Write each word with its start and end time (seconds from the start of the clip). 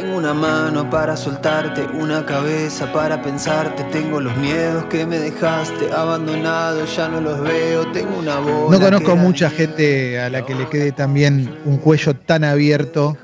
Tengo 0.00 0.16
una 0.16 0.32
mano 0.32 0.88
para 0.88 1.16
soltarte, 1.16 1.82
una 1.82 2.24
cabeza 2.24 2.92
para 2.92 3.20
pensarte. 3.20 3.82
Tengo 3.90 4.20
los 4.20 4.36
miedos 4.36 4.84
que 4.84 5.04
me 5.04 5.18
dejaste 5.18 5.90
abandonado, 5.90 6.84
ya 6.84 7.08
no 7.08 7.20
los 7.20 7.40
veo. 7.40 7.90
Tengo 7.90 8.16
una 8.16 8.38
voz. 8.38 8.70
No 8.70 8.78
conozco 8.78 9.16
mucha 9.16 9.50
gente 9.50 10.20
a 10.20 10.30
la 10.30 10.46
que 10.46 10.54
le 10.54 10.68
quede 10.68 10.92
también 10.92 11.52
un 11.64 11.78
cuello 11.78 12.14
tan 12.14 12.44
abierto 12.44 13.16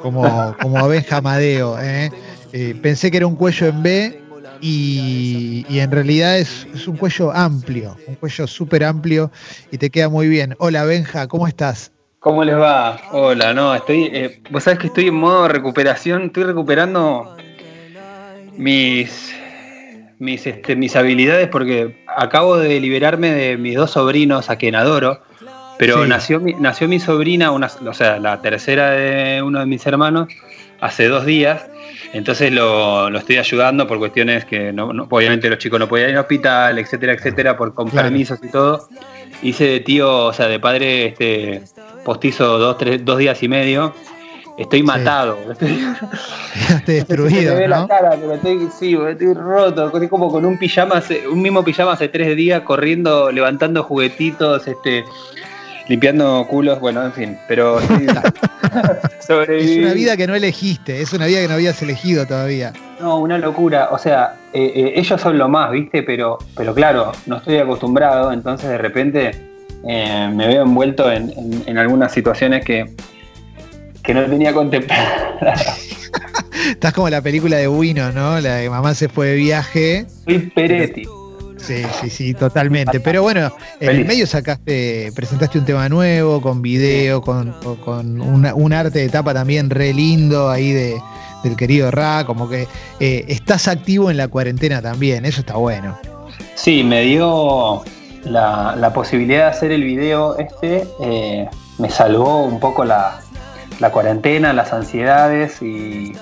como, 0.00 0.56
como 0.62 0.78
a 0.78 0.88
Benja 0.88 1.18
Amadeo. 1.18 1.78
¿eh? 1.78 2.10
Eh, 2.54 2.74
pensé 2.80 3.10
que 3.10 3.18
era 3.18 3.26
un 3.26 3.36
cuello 3.36 3.66
en 3.66 3.82
B 3.82 4.22
y, 4.62 5.66
y 5.68 5.80
en 5.80 5.90
realidad 5.90 6.38
es, 6.38 6.66
es, 6.74 6.88
un 6.88 6.96
cuello 6.96 7.30
amplio, 7.30 7.94
un 8.06 8.14
cuello 8.14 8.46
súper 8.46 8.84
amplio 8.84 9.30
y 9.70 9.76
te 9.76 9.90
queda 9.90 10.08
muy 10.08 10.28
bien. 10.28 10.56
Hola 10.60 10.84
Benja, 10.86 11.26
¿cómo 11.26 11.46
estás? 11.46 11.92
¿Cómo 12.26 12.42
les 12.42 12.58
va? 12.58 13.00
Hola, 13.12 13.54
no, 13.54 13.72
estoy. 13.72 14.10
Eh, 14.12 14.40
vos 14.50 14.64
sabés 14.64 14.80
que 14.80 14.88
estoy 14.88 15.06
en 15.06 15.14
modo 15.14 15.46
recuperación, 15.46 16.24
estoy 16.24 16.42
recuperando 16.42 17.36
mis. 18.56 19.32
Mis, 20.18 20.44
este, 20.44 20.74
mis 20.74 20.96
habilidades 20.96 21.46
porque 21.46 22.04
acabo 22.08 22.56
de 22.56 22.80
liberarme 22.80 23.30
de 23.30 23.56
mis 23.56 23.76
dos 23.76 23.92
sobrinos 23.92 24.50
a 24.50 24.56
quien 24.56 24.74
adoro, 24.74 25.22
pero 25.78 26.02
sí. 26.02 26.08
nació, 26.08 26.40
mi, 26.40 26.54
nació 26.54 26.88
mi 26.88 26.98
sobrina, 26.98 27.52
una, 27.52 27.70
o 27.86 27.94
sea, 27.94 28.18
la 28.18 28.40
tercera 28.42 28.90
de 28.90 29.40
uno 29.42 29.60
de 29.60 29.66
mis 29.66 29.86
hermanos, 29.86 30.28
hace 30.80 31.06
dos 31.06 31.26
días, 31.26 31.68
entonces 32.12 32.50
lo, 32.50 33.10
lo 33.10 33.18
estoy 33.18 33.36
ayudando 33.36 33.86
por 33.86 33.98
cuestiones 33.98 34.44
que 34.46 34.72
no, 34.72 34.92
no, 34.92 35.06
obviamente 35.10 35.48
los 35.50 35.58
chicos 35.58 35.78
no 35.78 35.86
podían 35.86 36.10
ir 36.10 36.16
al 36.16 36.22
hospital, 36.22 36.78
etcétera, 36.78 37.12
etcétera, 37.12 37.56
por 37.56 37.74
con 37.74 37.88
claro. 37.88 38.08
permisos 38.08 38.38
y 38.42 38.50
todo. 38.50 38.88
Hice 39.42 39.64
de 39.64 39.80
tío, 39.80 40.26
o 40.26 40.32
sea, 40.32 40.48
de 40.48 40.58
padre 40.58 41.06
este, 41.06 41.62
postizo 42.06 42.58
dos, 42.58 42.78
tres, 42.78 43.04
dos 43.04 43.18
días 43.18 43.42
y 43.42 43.48
medio. 43.48 43.92
Estoy 44.56 44.82
matado. 44.82 45.36
Sí. 45.58 46.74
Estoy 46.74 46.94
destruido. 46.94 47.54
me 47.54 47.60
ve 47.60 47.68
¿no? 47.68 47.80
la 47.80 47.86
cara, 47.86 48.10
pero 48.18 48.32
estoy, 48.32 48.68
sí, 48.78 48.96
estoy 49.08 49.34
roto. 49.34 49.86
Estoy 49.86 50.08
como 50.08 50.30
con 50.30 50.46
un 50.46 50.56
pijama, 50.56 51.02
un 51.30 51.42
mismo 51.42 51.62
pijama 51.62 51.92
hace 51.92 52.08
tres 52.08 52.34
días, 52.36 52.62
corriendo, 52.62 53.30
levantando 53.30 53.82
juguetitos, 53.82 54.66
este, 54.66 55.04
limpiando 55.88 56.46
culos, 56.48 56.80
bueno, 56.80 57.04
en 57.04 57.12
fin. 57.12 57.38
Pero 57.48 57.80
sí, 57.80 58.06
es 59.48 59.78
una 59.78 59.92
vida 59.92 60.16
que 60.16 60.26
no 60.26 60.34
elegiste, 60.34 61.02
es 61.02 61.12
una 61.12 61.26
vida 61.26 61.40
que 61.42 61.48
no 61.48 61.54
habías 61.54 61.82
elegido 61.82 62.24
todavía. 62.26 62.72
No, 63.00 63.18
una 63.18 63.36
locura. 63.36 63.88
O 63.90 63.98
sea, 63.98 64.36
eh, 64.54 64.72
eh, 64.74 64.92
ellos 64.96 65.20
son 65.20 65.36
lo 65.36 65.48
más, 65.48 65.70
¿viste? 65.72 66.02
Pero, 66.02 66.38
pero 66.56 66.72
claro, 66.74 67.12
no 67.26 67.36
estoy 67.36 67.58
acostumbrado, 67.58 68.32
entonces 68.32 68.70
de 68.70 68.78
repente 68.78 69.55
eh, 69.88 70.30
me 70.32 70.46
veo 70.46 70.62
envuelto 70.62 71.10
en, 71.10 71.30
en, 71.30 71.62
en, 71.66 71.78
algunas 71.78 72.12
situaciones 72.12 72.64
que, 72.64 72.86
que 74.02 74.14
no 74.14 74.24
tenía 74.24 74.52
contempladas. 74.52 75.90
Estás 76.70 76.92
como 76.92 77.08
la 77.08 77.20
película 77.20 77.56
de 77.56 77.68
Wino, 77.68 78.12
¿no? 78.12 78.40
La 78.40 78.56
de 78.56 78.70
mamá 78.70 78.94
se 78.94 79.08
fue 79.08 79.28
de 79.28 79.34
viaje. 79.36 80.06
Soy 80.24 80.38
Peretti. 80.54 81.04
Sí, 81.58 81.82
sí, 82.00 82.10
sí, 82.10 82.34
totalmente. 82.34 83.00
Pero 83.00 83.22
bueno, 83.22 83.52
en 83.80 83.90
el 83.90 84.04
medio 84.04 84.26
sacaste, 84.26 85.10
presentaste 85.14 85.58
un 85.58 85.64
tema 85.64 85.88
nuevo, 85.88 86.40
con 86.40 86.62
video, 86.62 87.20
con, 87.22 87.52
con 87.84 88.20
una, 88.20 88.54
un 88.54 88.72
arte 88.72 89.00
de 89.00 89.08
tapa 89.08 89.34
también 89.34 89.70
re 89.70 89.92
lindo 89.92 90.50
ahí 90.50 90.72
de, 90.72 90.96
del 91.42 91.56
querido 91.56 91.90
Ra, 91.90 92.24
como 92.24 92.48
que 92.48 92.68
eh, 93.00 93.24
estás 93.28 93.68
activo 93.68 94.10
en 94.10 94.16
la 94.16 94.28
cuarentena 94.28 94.82
también, 94.82 95.24
eso 95.24 95.40
está 95.40 95.56
bueno. 95.56 95.98
Sí, 96.54 96.84
me 96.84 97.02
dio 97.02 97.82
la, 98.30 98.92
posibilidad 98.94 99.44
de 99.44 99.50
hacer 99.50 99.72
el 99.72 99.84
video 99.84 100.36
este, 100.38 100.86
eh, 101.00 101.48
me 101.78 101.90
salvó 101.90 102.44
un 102.44 102.60
poco 102.60 102.84
la, 102.84 103.20
la 103.80 103.90
cuarentena, 103.90 104.52
las 104.52 104.72
ansiedades 104.72 105.62
y... 105.62 106.12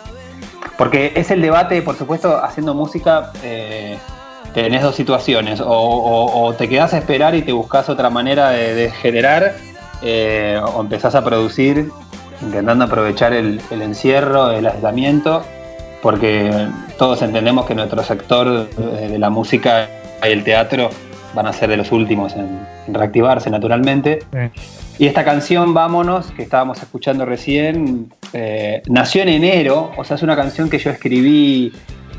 Porque 0.77 1.13
es 1.15 1.31
el 1.31 1.41
debate, 1.41 1.83
por 1.83 1.97
supuesto, 1.97 2.43
haciendo 2.43 2.75
música, 2.75 3.31
eh, 3.45 3.97
tenés 4.55 4.83
dos 4.83 4.97
situaciones, 4.97 5.63
o, 5.65 6.53
te 6.59 6.69
quedás 6.69 6.95
a 6.95 6.99
esperar 6.99 7.37
y 7.37 7.43
te 7.43 7.53
buscas 7.53 7.89
otra 7.89 8.11
manera 8.11 8.51
de, 8.51 8.91
generar, 8.91 9.55
eh, 10.03 10.61
o 10.75 10.81
empezás 10.81 11.15
a 11.15 11.23
producir 11.23 11.91
intentando 12.43 12.87
aprovechar 12.87 13.33
el, 13.33 13.61
el, 13.71 13.83
encierro, 13.83 14.51
el 14.51 14.67
aislamiento, 14.67 15.45
porque 16.03 16.67
todos 16.99 17.23
entendemos 17.23 17.67
que 17.67 17.77
nuestro 17.77 18.03
sector 18.03 18.69
de 18.69 19.19
la 19.19 19.31
música 19.31 19.89
y 20.25 20.33
el 20.33 20.43
teatro 20.43 20.91
van 21.35 21.47
a 21.47 21.53
ser 21.53 21.71
de 21.71 21.77
los 21.77 21.93
últimos 21.93 22.35
en, 22.35 22.61
en 22.87 22.95
reactivarse 22.95 23.51
naturalmente. 23.51 24.21
Sí. 24.33 24.75
Y 24.99 25.07
esta 25.07 25.25
canción, 25.25 25.75
Vámonos, 25.75 26.31
que 26.31 26.43
estábamos 26.43 26.81
escuchando 26.81 27.25
recién, 27.25 28.13
eh, 28.33 28.81
nació 28.89 29.23
en 29.23 29.29
enero, 29.29 29.91
o 29.97 30.05
sea, 30.05 30.17
es 30.17 30.23
una 30.23 30.37
canción 30.37 30.71
que 30.71 30.79
yo 30.79 30.91
escribí 30.91 31.73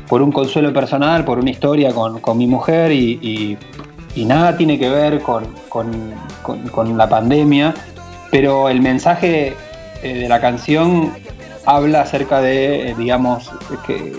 por 0.08 0.20
un 0.20 0.30
consuelo 0.30 0.72
personal, 0.74 1.24
por 1.24 1.38
una 1.38 1.50
historia 1.50 1.92
con, 1.92 2.20
con 2.20 2.36
mi 2.36 2.46
mujer 2.46 2.92
y, 2.92 3.18
y, 3.22 3.58
y, 4.14 4.24
nada 4.26 4.56
tiene 4.56 4.78
que 4.78 4.90
ver 4.90 5.20
con, 5.20 5.46
con, 5.70 6.12
con, 6.70 6.98
la 6.98 7.08
pandemia, 7.08 7.74
pero 8.30 8.68
el 8.68 8.82
mensaje 8.82 9.54
eh, 10.02 10.14
de 10.14 10.28
la 10.28 10.40
canción 10.40 11.12
habla 11.64 12.02
acerca 12.02 12.40
de, 12.40 12.90
eh, 12.90 12.94
digamos, 12.96 13.50
que 13.86 14.12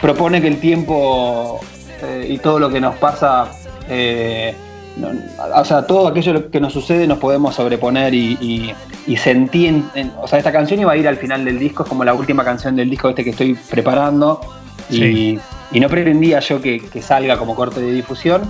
propone 0.00 0.40
que 0.40 0.48
el 0.48 0.58
tiempo 0.58 1.60
eh, 2.02 2.26
y 2.30 2.38
todo 2.38 2.58
lo 2.58 2.70
que 2.70 2.80
nos 2.80 2.96
pasa 2.96 3.50
eh, 3.88 4.54
no, 4.96 5.10
o 5.56 5.64
sea, 5.64 5.86
todo 5.86 6.06
aquello 6.08 6.50
que 6.50 6.60
nos 6.60 6.72
sucede 6.72 7.06
nos 7.06 7.18
podemos 7.18 7.54
sobreponer 7.54 8.14
y, 8.14 8.38
y, 8.40 8.74
y 9.06 9.18
en, 9.28 9.90
en, 9.94 10.12
o 10.20 10.28
sea, 10.28 10.38
esta 10.38 10.52
canción 10.52 10.80
iba 10.80 10.92
a 10.92 10.96
ir 10.96 11.08
al 11.08 11.16
final 11.16 11.44
del 11.44 11.58
disco, 11.58 11.82
es 11.82 11.88
como 11.88 12.04
la 12.04 12.14
última 12.14 12.44
canción 12.44 12.76
del 12.76 12.88
disco 12.88 13.08
este 13.08 13.24
que 13.24 13.30
estoy 13.30 13.54
preparando 13.54 14.40
sí. 14.88 15.40
y, 15.72 15.76
y, 15.76 15.80
no 15.80 15.88
pretendía 15.88 16.40
yo 16.40 16.62
que, 16.62 16.80
que, 16.80 17.02
salga 17.02 17.36
como 17.38 17.56
corte 17.56 17.80
de 17.80 17.92
difusión, 17.92 18.42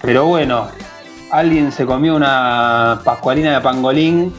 pero 0.00 0.26
bueno, 0.26 0.68
alguien 1.30 1.72
se 1.72 1.86
comió 1.86 2.14
una 2.14 3.00
pascualina 3.04 3.54
de 3.54 3.60
pangolín 3.60 4.32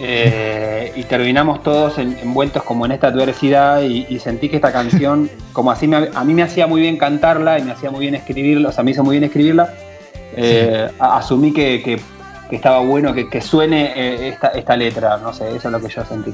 eh, 0.00 0.67
y 0.96 1.04
terminamos 1.04 1.62
todos 1.62 1.98
en, 1.98 2.18
envueltos 2.18 2.62
como 2.62 2.86
en 2.86 2.92
esta 2.92 3.08
adversidad 3.08 3.82
y, 3.82 4.06
y, 4.08 4.18
sentí 4.18 4.48
que 4.48 4.56
esta 4.56 4.72
canción, 4.72 5.30
como 5.52 5.70
así 5.70 5.86
me, 5.86 6.08
a 6.14 6.24
mí 6.24 6.34
me 6.34 6.42
hacía 6.42 6.66
muy 6.66 6.80
bien 6.80 6.96
cantarla 6.96 7.58
y 7.58 7.62
me 7.62 7.72
hacía 7.72 7.90
muy 7.90 8.00
bien 8.00 8.14
escribirla, 8.14 8.70
o 8.70 8.72
sea, 8.72 8.84
me 8.84 8.92
hizo 8.92 9.04
muy 9.04 9.14
bien 9.14 9.24
escribirla, 9.24 9.72
eh, 10.36 10.88
asumí 10.98 11.52
que, 11.52 11.82
que, 11.82 12.00
que, 12.48 12.56
estaba 12.56 12.80
bueno 12.80 13.12
que, 13.12 13.28
que 13.28 13.40
suene 13.40 13.92
eh, 13.96 14.28
esta, 14.28 14.48
esta, 14.48 14.76
letra, 14.76 15.18
no 15.18 15.32
sé, 15.32 15.48
eso 15.48 15.68
es 15.68 15.72
lo 15.72 15.80
que 15.80 15.88
yo 15.88 16.04
sentí. 16.04 16.32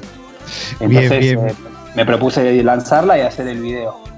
Entonces 0.80 1.20
bien, 1.20 1.40
bien. 1.40 1.48
Eh, 1.48 1.54
me 1.94 2.04
propuse 2.04 2.62
lanzarla 2.62 3.18
y 3.18 3.22
hacer 3.22 3.48
el 3.48 3.60
video. 3.60 4.13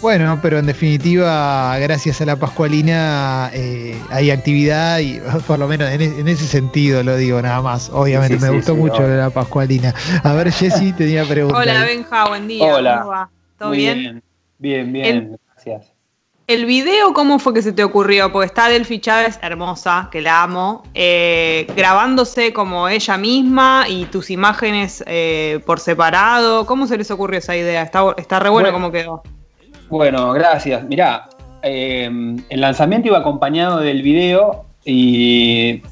Bueno, 0.00 0.38
pero 0.42 0.58
en 0.58 0.66
definitiva, 0.66 1.78
gracias 1.78 2.20
a 2.20 2.26
la 2.26 2.36
Pascualina 2.36 3.50
eh, 3.54 3.98
hay 4.10 4.30
actividad 4.30 4.98
y 4.98 5.20
por 5.46 5.58
lo 5.58 5.66
menos 5.66 5.90
en, 5.90 6.02
en, 6.02 6.28
ese 6.28 6.46
sentido 6.46 7.02
lo 7.02 7.16
digo 7.16 7.40
nada 7.40 7.62
más. 7.62 7.90
Obviamente 7.92 8.36
sí, 8.36 8.42
me 8.42 8.48
sí, 8.48 8.56
gustó 8.56 8.74
sí, 8.74 8.78
mucho 8.78 9.04
hola. 9.04 9.16
la 9.16 9.30
Pascualina. 9.30 9.94
A 10.22 10.32
ver, 10.34 10.52
Jessy 10.52 10.92
tenía 10.96 11.24
preguntas. 11.24 11.60
Hola, 11.60 11.84
Benja, 11.84 12.28
buen 12.28 12.46
día. 12.46 12.74
Hola. 12.74 12.98
¿Cómo 12.98 13.10
va? 13.10 13.30
¿Todo 13.58 13.68
Muy 13.70 13.78
bien? 13.78 14.22
Bien, 14.58 14.92
bien, 14.92 14.92
bien. 14.92 15.38
gracias. 15.52 15.92
El 16.46 16.64
video, 16.64 17.12
¿cómo 17.12 17.40
fue 17.40 17.54
que 17.54 17.62
se 17.62 17.72
te 17.72 17.82
ocurrió? 17.82 18.30
Porque 18.30 18.46
está 18.46 18.68
Delphi 18.68 19.00
Chávez, 19.00 19.36
hermosa, 19.42 20.08
que 20.12 20.20
la 20.20 20.44
amo, 20.44 20.84
eh, 20.94 21.66
grabándose 21.74 22.52
como 22.52 22.88
ella 22.88 23.16
misma 23.16 23.86
y 23.88 24.04
tus 24.04 24.30
imágenes 24.30 25.02
eh, 25.08 25.58
por 25.66 25.80
separado. 25.80 26.64
¿Cómo 26.64 26.86
se 26.86 26.98
les 26.98 27.10
ocurrió 27.10 27.40
esa 27.40 27.56
idea? 27.56 27.82
Está, 27.82 28.14
está 28.16 28.38
re 28.38 28.50
bueno, 28.50 28.70
bueno 28.70 28.76
cómo 28.76 28.92
quedó. 28.92 29.35
Bueno, 29.88 30.32
gracias. 30.32 30.84
Mirá, 30.84 31.28
eh, 31.62 32.10
el 32.48 32.60
lanzamiento 32.60 33.08
iba 33.08 33.18
acompañado 33.18 33.78
del 33.78 34.02
video 34.02 34.64
y, 34.84 35.82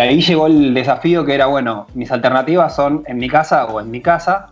ahí 0.00 0.20
llegó 0.20 0.46
el 0.46 0.74
desafío 0.74 1.24
que 1.24 1.34
era, 1.34 1.46
bueno, 1.46 1.86
mis 1.94 2.10
alternativas 2.10 2.74
son 2.74 3.02
en 3.06 3.18
mi 3.18 3.28
casa 3.28 3.66
o 3.66 3.80
en 3.80 3.90
mi 3.90 4.00
casa. 4.00 4.48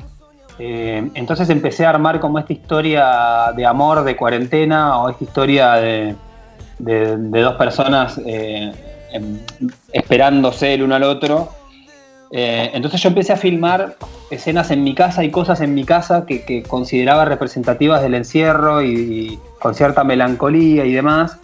Eh, 0.58 1.10
entonces 1.14 1.50
empecé 1.50 1.84
a 1.84 1.90
armar 1.90 2.20
como 2.20 2.38
esta 2.38 2.52
historia 2.52 3.52
de 3.56 3.66
amor, 3.66 4.04
de 4.04 4.16
cuarentena, 4.16 4.98
o 5.00 5.10
esta 5.10 5.24
historia 5.24 5.72
de, 5.74 6.14
dos 6.78 7.54
personas 7.56 8.20
eh, 8.24 8.72
esperándose 9.92 10.74
el 10.74 10.82
uno 10.82 10.94
al 10.94 11.02
otro. 11.04 11.50
Eh, 12.30 12.70
entonces 12.72 13.00
yo 13.00 13.10
empecé 13.10 13.32
a 13.32 13.36
filmar 13.36 13.96
escenas 14.30 14.70
en 14.70 14.82
mi 14.82 14.94
casa 14.94 15.22
y 15.22 15.30
cosas 15.30 15.60
en 15.60 15.74
mi 15.74 15.84
casa 15.84 16.26
que, 16.26 16.44
que 16.44 16.62
consideraba 16.62 17.24
representativas 17.24 18.02
del 18.02 18.14
encierro 18.14 18.82
y, 18.82 18.88
y, 18.88 19.38
con 19.60 19.74
cierta 19.74 20.04
melancolía 20.04 20.84
y 20.84 20.92
demás. 20.92 21.38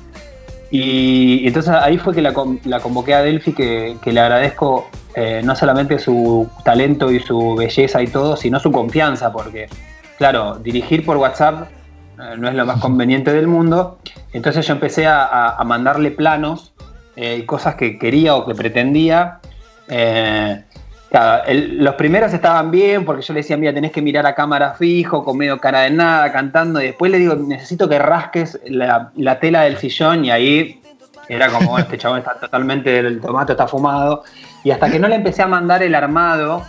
Y, 0.71 1.41
y 1.43 1.47
entonces 1.47 1.73
ahí 1.73 1.99
fue 1.99 2.15
que 2.15 2.23
la, 2.23 2.33
la 2.65 2.81
convoqué 2.81 3.15
a 3.15 3.23
Delphi, 3.23 3.53
que, 3.53 3.97
que 4.03 4.13
le 4.13 4.21
agradezco 4.21 4.89
eh, 5.17 5.43
no 5.45 5.57
solamente 5.57 5.99
su 5.99 6.49
talento 6.65 7.11
y 7.11 7.19
su 7.19 7.57
belleza 7.57 8.01
y 8.03 8.07
todo, 8.07 8.37
sino 8.37 8.61
su 8.61 8.71
confianza, 8.71 9.33
porque, 9.33 9.69
claro, 10.19 10.57
dirigir 10.59 11.05
por 11.05 11.17
WhatsApp 11.17 11.69
eh, 12.21 12.37
no 12.39 12.49
es 12.49 12.55
lo 12.55 12.65
más 12.65 12.81
conveniente 12.81 13.33
del 13.33 13.49
mundo. 13.49 13.99
Entonces 14.33 14.67
yo 14.67 14.75
empecé 14.75 15.07
a, 15.07 15.51
a, 15.51 15.65
mandarle 15.65 16.13
planos 16.13 16.73
eh, 17.17 17.39
y 17.41 17.47
cosas 17.47 17.75
que 17.75 17.99
quería 17.99 18.37
o 18.37 18.47
que 18.47 18.55
pretendía. 18.55 19.40
Eh, 19.91 20.63
los 21.53 21.95
primeros 21.97 22.33
estaban 22.33 22.71
bien 22.71 23.05
porque 23.05 23.23
yo 23.23 23.35
le 23.35 23.41
decía, 23.41 23.57
mira, 23.57 23.75
tenés 23.75 23.91
que 23.91 24.01
mirar 24.01 24.27
a 24.27 24.35
cámara 24.35 24.75
fijo, 24.75 25.25
con 25.25 25.37
medio 25.37 25.59
cara 25.59 25.81
de 25.81 25.91
nada, 25.91 26.31
cantando. 26.33 26.81
Y 26.81 26.87
después 26.87 27.11
le 27.11 27.19
digo, 27.19 27.35
necesito 27.35 27.89
que 27.89 27.99
rasques 27.99 28.61
la, 28.65 29.11
tela 29.41 29.63
del 29.63 29.77
sillón. 29.79 30.25
Y 30.25 30.31
ahí 30.31 30.81
era 31.29 31.49
como, 31.49 31.79
este 31.79 31.99
chabón 31.99 32.19
está 32.19 32.35
totalmente, 32.35 32.99
el 32.99 33.21
tomate 33.21 33.53
está 33.53 33.67
fumado. 33.67 34.23
Y 34.63 34.71
hasta 34.71 34.89
que 34.89 34.99
no 35.01 35.09
le 35.09 35.17
empecé 35.17 35.43
a 35.43 35.49
mandar 35.49 35.83
el 35.83 35.95
armado, 35.95 36.63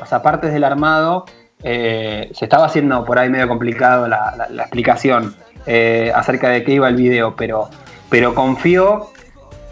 o 0.00 0.06
sea, 0.06 0.22
partes 0.22 0.52
del 0.52 0.62
armado, 0.62 1.24
eh, 1.64 2.30
se 2.32 2.44
estaba 2.44 2.66
haciendo 2.66 3.04
por 3.04 3.18
ahí 3.18 3.28
medio 3.28 3.48
complicado 3.48 4.06
la, 4.06 4.46
explicación 4.58 5.34
eh, 5.66 6.12
acerca 6.14 6.50
de 6.50 6.62
qué 6.62 6.74
iba 6.74 6.88
el 6.88 6.94
video. 6.94 7.34
Pero, 7.34 7.68
pero 8.10 8.32
confío 8.32 9.10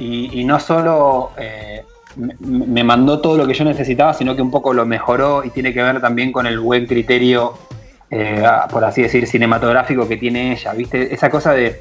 y, 0.00 0.42
no 0.44 0.58
solo. 0.58 1.30
Me 2.16 2.84
mandó 2.84 3.20
todo 3.20 3.36
lo 3.36 3.46
que 3.46 3.54
yo 3.54 3.64
necesitaba, 3.64 4.14
sino 4.14 4.34
que 4.34 4.42
un 4.42 4.50
poco 4.50 4.72
lo 4.72 4.86
mejoró 4.86 5.44
y 5.44 5.50
tiene 5.50 5.72
que 5.72 5.82
ver 5.82 6.00
también 6.00 6.32
con 6.32 6.46
el 6.46 6.58
buen 6.58 6.86
criterio, 6.86 7.54
eh, 8.10 8.42
por 8.70 8.84
así 8.84 9.02
decir, 9.02 9.26
cinematográfico 9.26 10.08
que 10.08 10.16
tiene 10.16 10.52
ella. 10.52 10.72
¿Viste? 10.72 11.12
Esa 11.14 11.30
cosa 11.30 11.52
de. 11.52 11.80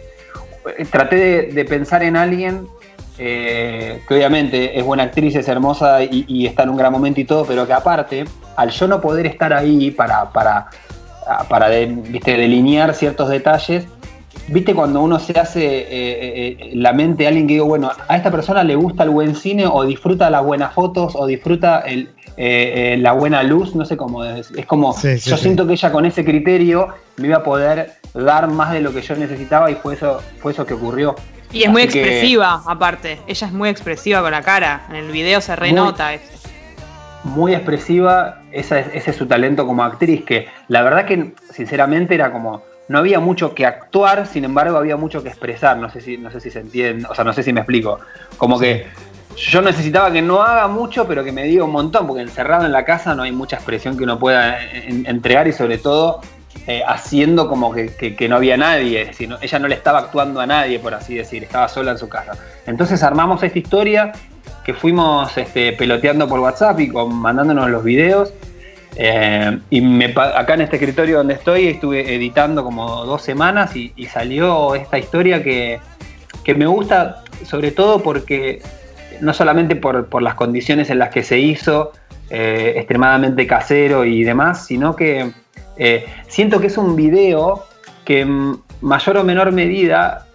Traté 0.92 1.44
de, 1.54 1.66
pensar 1.66 2.02
en 2.02 2.18
alguien 2.18 2.68
eh, 3.20 4.02
que 4.08 4.16
obviamente 4.16 4.78
es 4.78 4.84
buena 4.84 5.04
actriz, 5.04 5.36
es 5.36 5.48
hermosa 5.48 6.04
y, 6.04 6.46
está 6.48 6.64
en 6.64 6.70
un 6.70 6.78
gran 6.78 6.92
momento 6.92 7.22
y 7.22 7.26
todo, 7.26 7.46
pero 7.46 7.68
que 7.68 7.74
aparte, 7.74 8.26
al 8.56 8.72
yo 8.72 8.88
no 8.88 9.00
poder 9.00 9.28
estar 9.28 9.54
ahí 9.54 9.92
para, 9.92 10.32
para, 10.32 10.68
para 11.48 11.70
delinear 11.70 12.96
ciertos 12.96 13.30
detalles, 13.30 13.86
¿Viste 14.48 14.76
cuando 14.76 15.02
uno 15.02 15.18
se 15.18 15.40
hace 15.40 15.66
eh, 15.66 15.88
eh, 15.90 16.58
eh, 16.60 16.72
la 16.76 16.94
mente 16.94 17.24
de 17.24 17.28
alguien 17.28 17.48
que 17.48 17.54
digo, 17.54 17.66
bueno, 17.66 17.92
a 18.08 18.16
esta 18.16 18.30
persona 18.30 18.64
le 18.64 18.76
gusta 18.76 19.04
el 19.04 19.10
buen 19.10 19.36
cine 19.36 19.66
o 19.66 19.84
disfruta 19.84 20.30
las 20.30 20.44
buenas 20.44 20.74
fotos 20.74 21.16
o 21.16 21.26
disfruta 21.26 21.80
el, 21.80 22.10
la 23.02 23.14
buena 23.14 23.42
luz? 23.42 23.76
No 23.76 23.86
sé 23.86 23.98
cómo 23.98 24.24
es. 24.24 24.52
Es 24.52 24.68
como, 24.68 24.96
yo 25.02 25.38
siento 25.38 25.66
que 25.66 25.74
ella 25.74 25.92
con 25.92 26.06
ese 26.06 26.24
criterio 26.24 26.90
me 27.18 27.28
iba 27.28 27.38
a 27.38 27.44
poder 27.44 27.94
dar 28.14 28.48
más 28.48 28.72
de 28.72 28.82
lo 28.82 28.94
que 28.94 29.02
yo 29.02 29.16
necesitaba 29.16 29.72
y 29.72 29.76
fue 29.76 29.96
eso, 29.96 30.22
fue 30.38 30.52
eso 30.52 30.66
que 30.66 30.76
ocurrió. 30.76 31.16
Y 31.52 31.64
es 31.64 31.70
muy 31.70 31.82
expresiva, 31.82 32.62
aparte. 32.68 33.20
Ella 33.28 33.48
es 33.48 33.54
muy 33.54 33.70
expresiva 33.70 34.22
con 34.22 34.32
la 34.32 34.42
cara. 34.42 34.86
En 34.90 34.96
el 34.96 35.12
video 35.12 35.42
se 35.42 35.56
renota 35.56 36.14
eso. 36.14 36.26
Muy 37.24 37.56
expresiva, 37.56 38.44
ese 38.52 38.86
es 38.94 39.16
su 39.16 39.26
talento 39.26 39.66
como 39.66 39.84
actriz, 39.84 40.24
que 40.24 40.48
la 40.68 40.84
verdad 40.84 41.06
que 41.06 41.34
sinceramente 41.52 42.14
era 42.14 42.32
como 42.32 42.62
no 42.88 43.00
había 43.00 43.20
mucho 43.20 43.56
que 43.56 43.66
actuar, 43.66 44.28
sin 44.28 44.44
embargo 44.44 44.78
había 44.78 44.98
mucho 44.98 45.24
que 45.24 45.30
expresar, 45.30 45.78
no 45.78 45.90
sé 45.90 46.02
si, 46.02 46.18
no 46.18 46.30
sé 46.32 46.40
si 46.40 46.52
se 46.52 46.62
o 47.10 47.16
sea, 47.16 47.24
no 47.24 47.34
sé 47.34 47.44
si 47.44 47.52
me 47.52 47.62
explico. 47.62 48.00
Como 48.38 48.60
que 48.60 48.86
yo 49.36 49.62
necesitaba 49.62 50.12
que 50.12 50.22
no 50.22 50.42
haga 50.42 50.68
mucho, 50.68 51.08
pero 51.08 51.24
que 51.24 51.32
me 51.32 51.44
diga 51.44 51.64
un 51.64 51.72
montón, 51.72 52.08
porque 52.08 52.22
encerrado 52.22 52.66
en 52.66 52.72
la 52.72 52.86
casa 52.86 53.16
no 53.16 53.24
hay 53.24 53.32
mucha 53.32 53.58
expresión 53.58 53.98
que 53.98 54.04
uno 54.04 54.20
pueda 54.20 54.58
entregar 54.72 55.48
y 55.48 55.52
sobre 55.52 55.78
todo 55.78 56.22
eh, 56.68 56.82
haciendo 56.88 57.48
como 57.48 57.74
que, 57.74 58.28
no 58.30 58.38
había 58.38 58.58
nadie, 58.58 59.12
ella 59.42 59.60
no 59.60 59.68
le 59.68 59.76
estaba 59.76 60.00
actuando 60.00 60.40
a 60.40 60.48
nadie, 60.48 60.80
por 60.80 60.94
así 60.94 61.16
decir, 61.16 61.44
estaba 61.44 61.68
sola 61.68 61.92
en 61.92 61.98
su 61.98 62.08
casa. 62.08 62.34
Entonces 62.66 63.04
armamos 63.04 63.44
esta 63.44 63.60
historia 63.60 64.14
que 64.64 64.74
fuimos 64.74 65.38
este, 65.38 65.74
peloteando 65.74 66.28
por 66.28 66.40
WhatsApp 66.40 66.80
y 66.80 66.90
con, 66.90 67.14
mandándonos 67.14 67.70
los 67.70 67.84
videos 67.84 68.34
eh, 68.98 69.60
y 69.70 70.04
acá 70.04 70.54
en 70.54 70.62
este 70.62 70.78
escritorio 70.78 71.18
donde 71.18 71.34
estoy 71.34 71.68
estuve 71.68 72.16
editando 72.16 72.64
como 72.64 73.06
dos 73.06 73.22
semanas 73.22 73.76
y, 73.76 73.92
salió 74.06 74.74
esta 74.76 74.98
historia 74.98 75.44
que, 75.44 75.80
me 76.56 76.66
gusta 76.66 77.24
sobre 77.44 77.72
todo 77.72 78.02
porque 78.02 78.62
no 79.20 79.34
solamente 79.34 79.76
por, 79.76 80.22
las 80.22 80.36
condiciones 80.36 80.90
en 80.90 81.00
las 81.00 81.10
que 81.10 81.24
se 81.24 81.40
hizo, 81.40 81.92
eh, 82.30 82.74
extremadamente 82.78 83.46
casero 83.46 84.06
y 84.06 84.24
demás, 84.24 84.66
sino 84.66 84.96
que 84.96 85.32
eh, 85.78 86.06
siento 86.28 86.62
que 86.62 86.68
es 86.68 86.78
un 86.78 86.96
video 86.96 87.66
que 88.06 88.22
en 88.22 88.58
mayor 88.82 89.18
o 89.18 89.24
menor 89.24 89.52
medida 89.52 90.28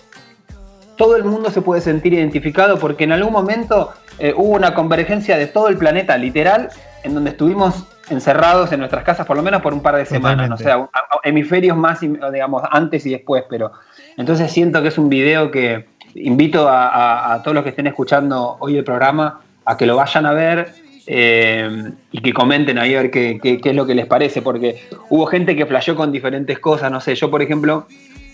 todo 0.97 1.17
el 1.17 1.25
mundo 1.25 1.51
se 1.51 1.63
puede 1.63 1.81
sentir 1.81 2.13
identificado 2.13 2.79
porque 2.79 3.05
en 3.05 3.13
algún 3.13 3.33
momento 3.33 3.93
hubo 4.37 4.55
una 4.55 4.75
convergencia 4.75 5.39
de 5.39 5.47
todo 5.47 5.69
el 5.69 5.79
planeta, 5.79 6.19
literal, 6.19 6.69
en 7.05 7.15
donde 7.15 7.31
estuvimos 7.31 7.87
encerrados 8.11 8.73
en 8.73 8.81
nuestras 8.81 9.05
casas 9.05 9.27
por 9.27 9.37
lo 9.37 9.43
menos 9.43 9.63
por 9.63 9.73
un 9.73 9.83
par 9.83 9.97
de 9.97 10.05
semanas, 10.05 10.51
o 10.51 10.57
sea, 10.57 10.89
hemisferios 11.23 11.77
más, 11.77 12.01
digamos, 12.01 12.63
antes 12.71 13.07
y 13.07 13.11
después, 13.11 13.45
pero 13.49 13.73
entonces 14.17 14.51
siento 14.51 14.83
que 14.83 14.89
es 14.89 14.99
un 14.99 15.09
video 15.09 15.51
que 15.51 15.87
invito 16.15 16.69
a, 16.69 17.41
todos 17.43 17.55
los 17.55 17.65
que 17.65 17.71
estén 17.71 17.87
escuchando 17.87 18.57
hoy 18.61 18.77
el 18.77 18.85
programa 18.85 19.41
a 19.65 19.77
que 19.77 19.87
lo 19.87 19.97
vayan 19.97 20.27
a 20.27 20.33
ver 20.33 20.73
eh, 21.07 21.93
y 22.11 22.21
que 22.21 22.33
comenten 22.33 22.79
ahí 22.79 22.95
a 22.95 23.03
ver 23.03 23.11
qué, 23.11 23.61
es 23.65 23.75
lo 23.75 23.87
que 23.87 23.95
les 23.95 24.07
parece, 24.07 24.43
porque 24.43 24.83
hubo 25.09 25.27
gente 25.27 25.57
que 25.57 25.67
flasheó 25.67 25.97
con 25.97 26.13
diferentes 26.13 26.59
cosas, 26.59 26.91
no 26.91 27.01
sé, 27.01 27.15
yo 27.15 27.31
por 27.31 27.43
ejemplo, 27.43 27.87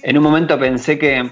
en 0.03 0.17
un 0.17 0.25
momento 0.25 0.59
pensé 0.59 0.99
que 0.99 1.31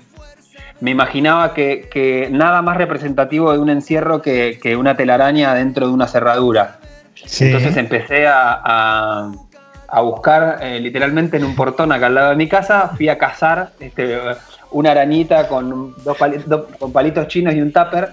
me 0.81 0.91
imaginaba 0.91 1.55
que, 1.55 2.29
nada 2.31 2.61
más 2.63 2.77
representativo 2.77 3.53
de 3.53 3.59
un 3.59 3.71
encierro 3.71 4.21
que, 4.21 4.59
que 4.63 4.77
una 4.77 4.97
telaraña 4.97 5.55
dentro 5.55 5.87
de 5.87 5.93
una 5.93 6.07
cerradura. 6.07 6.79
Entonces 7.23 7.77
empecé 7.77 8.27
a, 8.27 9.31
buscar 10.03 10.59
eh, 10.61 10.81
literalmente 10.81 11.37
en 11.37 11.45
un 11.45 11.55
portón 11.55 11.93
acá 11.93 12.07
al 12.07 12.15
lado 12.15 12.31
de 12.31 12.37
mi 12.37 12.49
casa, 12.49 12.91
fui 12.97 13.09
a 13.09 13.17
cazar 13.17 13.71
este, 13.79 14.19
una 14.75 14.91
arañita 14.91 15.47
con 15.47 15.95
dos 16.03 16.17
palitos, 16.93 17.29
chinos 17.29 17.55
y 17.55 17.61
un 17.61 17.73
tupper. 17.73 18.11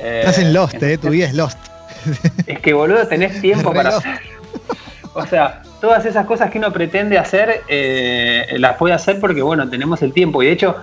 Eh, 0.00 0.20
Estás 0.20 0.38
en 0.38 0.52
Lost, 0.52 0.80
eh, 0.82 0.96
tu 0.96 1.10
vida 1.10 1.26
es 1.26 1.34
Lost. 1.34 1.58
Es 2.46 2.60
que 2.60 2.72
boludo, 2.72 3.06
tenés 3.08 3.40
tiempo 3.40 3.72
para 3.72 3.96
hacer. 3.96 4.20
O 5.14 5.26
sea, 5.26 5.62
todas 5.80 6.04
esas 6.06 6.26
cosas 6.26 6.50
que 6.50 6.58
uno 6.58 6.72
pretende 6.72 7.18
hacer, 7.18 7.62
eh, 7.68 8.46
las 8.58 8.76
puede 8.76 8.94
hacer 8.94 9.18
porque 9.20 9.42
bueno, 9.42 9.68
tenemos 9.68 10.02
el 10.02 10.12
tiempo. 10.12 10.42
Y 10.42 10.46
de 10.46 10.52
hecho, 10.52 10.76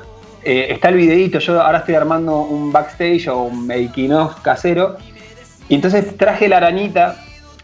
está 0.43 0.89
el 0.89 0.95
videito, 0.95 1.39
yo 1.39 1.61
ahora 1.61 1.79
estoy 1.79 1.95
armando 1.95 2.39
un 2.39 2.71
backstage 2.71 3.27
o 3.27 3.43
un 3.43 3.67
making 3.67 4.13
of 4.13 4.41
casero. 4.41 4.97
Y 5.69 5.75
entonces 5.75 6.17
traje 6.17 6.49
la 6.49 6.57
arañita 6.57 7.15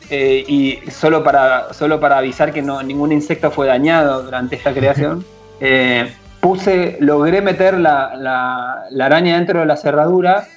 eh, 0.09 0.45
y 0.48 0.80
solo 0.89 1.24
para, 1.24 1.74
solo 1.74 2.00
para 2.00 2.19
avisar 2.19 2.54
que 2.54 2.62
no, 2.62 2.81
ningún 2.81 3.12
insecto 3.12 3.51
fue 3.51 3.68
dañado 3.68 4.24
durante 4.24 4.56
esta 4.56 4.74
creación, 4.74 5.25
eh, 5.59 6.09
puse, 6.39 6.98
logré 7.01 7.42
meter 7.42 7.77
la, 7.77 8.15
la, 8.15 9.06
araña 9.06 9.36
dentro 9.36 9.59
de 9.59 9.65
la 9.65 9.75
cerradura 9.75 10.48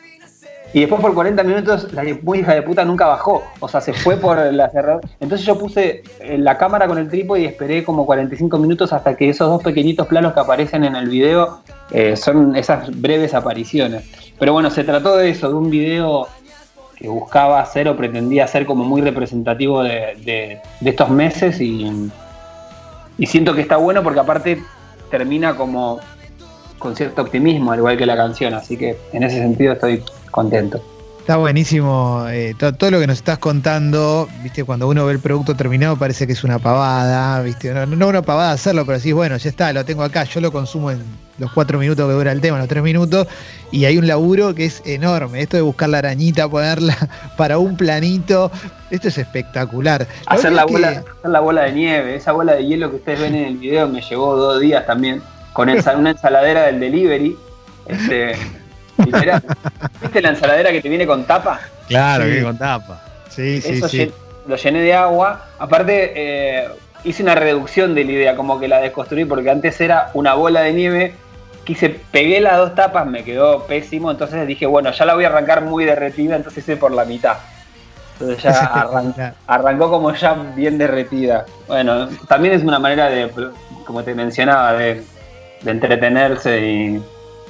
y 0.73 0.81
después 0.81 1.01
por 1.01 1.15
40 1.15 1.43
minutos 1.43 1.93
la 1.93 2.05
hija 2.05 2.55
de 2.55 2.63
puta 2.63 2.85
nunca 2.85 3.07
bajó, 3.07 3.43
o 3.59 3.67
sea, 3.67 3.81
se 3.81 3.93
fue 3.93 4.17
por 4.17 4.39
la 4.53 4.71
cerradura. 4.71 5.09
Entonces 5.19 5.45
yo 5.45 5.59
puse 5.59 6.05
eh, 6.21 6.39
la 6.39 6.57
cámara 6.57 6.87
con 6.87 6.99
el 6.99 7.09
trípode 7.09 7.41
y 7.41 7.47
esperé 7.47 7.83
como 7.83 8.07
45 8.07 8.57
minutos 8.57 8.93
hasta 8.93 9.17
que 9.17 9.31
esos 9.31 9.49
dos 9.49 9.65
pequeñitos 9.65 10.07
planos 10.07 10.33
que 10.33 10.41
aparecen 10.41 10.85
en 10.85 10.95
el 10.95 11.09
video 11.09 11.61
son 12.15 12.55
esas 12.55 12.89
breves 13.01 13.35
apariciones. 13.35 14.09
Pero 14.39 14.53
bueno, 14.53 14.71
se 14.71 14.85
trató 14.85 15.17
de 15.17 15.31
eso, 15.31 15.49
de 15.49 15.55
un 15.55 15.71
video 15.71 16.29
que 17.01 17.09
buscaba 17.09 17.61
hacer 17.61 17.89
o 17.89 17.97
pretendía 17.97 18.47
ser 18.47 18.67
como 18.67 18.85
muy 18.85 19.01
representativo 19.01 19.83
de, 19.83 20.61
estos 20.85 21.09
meses 21.09 21.61
y, 21.61 22.11
siento 23.27 23.55
que 23.55 23.63
está 23.63 23.77
bueno 23.77 24.03
porque 24.03 24.21
aparte 24.21 24.63
termina 25.11 25.57
como 25.57 26.01
con 26.79 26.97
cierto 26.97 27.23
optimismo, 27.23 27.73
al 27.73 27.79
igual 27.79 27.97
que 27.99 28.07
la 28.07 28.17
canción, 28.17 28.55
así 28.55 28.77
que 28.77 28.97
en 29.13 29.23
ese 29.23 29.39
sentido 29.39 29.75
estoy 29.75 30.03
contento. 30.31 30.83
Está 31.19 31.37
buenísimo 31.37 32.25
eh, 32.31 32.55
todo, 32.59 32.91
lo 32.91 32.99
que 32.99 33.07
nos 33.07 33.19
estás 33.19 33.39
contando, 33.39 34.27
viste, 34.43 34.65
cuando 34.65 34.89
uno 34.89 35.05
ve 35.05 35.13
el 35.13 35.21
producto 35.21 35.55
terminado 35.55 35.97
parece 35.97 36.27
que 36.27 36.33
es 36.33 36.45
una 36.45 36.59
pavada, 36.59 37.43
viste, 37.43 37.73
no, 37.75 38.09
una 38.09 38.23
pavada 38.23 38.53
hacerlo, 38.53 38.87
pero 38.87 38.99
decís, 38.99 39.13
bueno, 39.13 39.37
ya 39.37 39.51
está, 39.51 39.73
lo 39.73 39.85
tengo 39.85 40.03
acá, 40.03 40.25
yo 40.25 40.41
lo 40.41 40.51
consumo 40.51 40.91
en 40.91 41.03
los 41.41 41.51
cuatro 41.53 41.79
minutos 41.79 42.07
que 42.07 42.13
dura 42.13 42.31
el 42.31 42.41
tema, 42.41 42.59
los 42.59 42.69
tres 42.69 42.83
minutos, 42.83 43.27
y 43.73 43.87
hay 43.87 43.99
un 43.99 44.07
laburo 44.07 44.55
que 44.55 44.67
es 44.67 44.83
enorme, 44.85 45.41
esto 45.41 45.57
de 45.57 45.63
buscar 45.63 45.89
la 45.89 45.99
arañita, 45.99 46.49
ponerla 46.49 46.97
para 47.37 47.59
un 47.59 47.77
planito, 47.77 48.53
esto 48.91 49.09
es 49.09 49.19
espectacular. 49.19 50.07
Hacer 50.27 50.53
la, 50.53 50.67
bola, 50.67 50.89
hacer 50.89 51.05
la 51.25 51.41
bola 51.41 51.63
de 51.63 51.73
nieve, 51.73 52.15
esa 52.15 52.33
bola 52.33 52.55
de 52.55 52.67
hielo 52.67 52.91
que 52.91 52.97
ustedes 52.97 53.21
ven 53.21 53.35
en 53.35 53.47
el 53.47 53.57
video 53.57 53.89
me 53.89 54.03
llevó 54.03 54.37
dos 54.37 54.61
días 54.61 54.87
también, 54.87 55.23
con 55.53 55.69
una 55.69 56.11
ensaladera 56.11 56.67
del 56.67 56.79
delivery. 56.79 57.37
Este, 57.87 58.37
¿Viste 60.03 60.23
la 60.23 60.31
ensaladera 60.31 60.71
que 60.71 60.83
te 60.83 60.89
viene 60.89 61.07
con 61.07 61.25
tapa? 61.25 61.61
Claro, 61.89 62.25
que 62.25 62.31
viene 62.31 62.45
con 62.45 62.59
tapa. 62.59 63.03
Sí, 63.29 63.61
sí, 63.61 63.81
sí. 63.89 64.13
Lo 64.47 64.57
llené 64.57 64.83
de 64.83 64.95
agua. 64.95 65.47
Aparte, 65.59 66.13
eh, 66.15 66.69
hice 67.05 67.23
una 67.23 67.35
reducción 67.35 67.95
de 67.95 68.05
la 68.05 68.13
idea, 68.13 68.37
como 68.37 68.61
que 68.61 68.69
la 68.69 68.81
desconstruí, 68.81 69.25
porque 69.25 69.51
antes 69.51 69.81
era 69.81 70.11
una 70.15 70.35
bola 70.35 70.63
de 70.63 70.73
nieve. 70.73 71.15
Quise, 71.65 71.89
pegué 71.91 72.41
las 72.41 72.57
dos 72.59 72.75
tapas, 72.75 73.07
me 73.07 73.23
quedó 73.23 73.65
pésimo. 73.67 74.11
Entonces 74.11 74.47
dije, 74.47 74.67
bueno, 74.67 74.91
ya 74.93 75.05
la 75.05 75.15
voy 75.15 75.25
a 75.25 75.29
arrancar 75.29 75.63
muy 75.63 75.85
derretida, 75.85 76.37
entonces 76.37 76.65
hice 76.65 76.77
por 76.77 76.93
la 76.93 77.05
mitad. 77.05 77.37
Entonces 78.19 78.43
ya 78.43 78.87
arrancó 79.47 79.91
como 79.91 80.15
ya 80.15 80.35
bien 80.55 80.79
derretida. 80.79 81.45
Bueno, 81.69 82.09
también 82.29 82.55
es 82.55 82.63
una 82.63 82.79
manera 82.79 83.09
de, 83.09 83.31
como 83.87 84.03
te 84.03 84.15
mencionaba, 84.15 84.73
de 84.75 85.03
entretenerse 85.65 86.61
y 86.67 87.03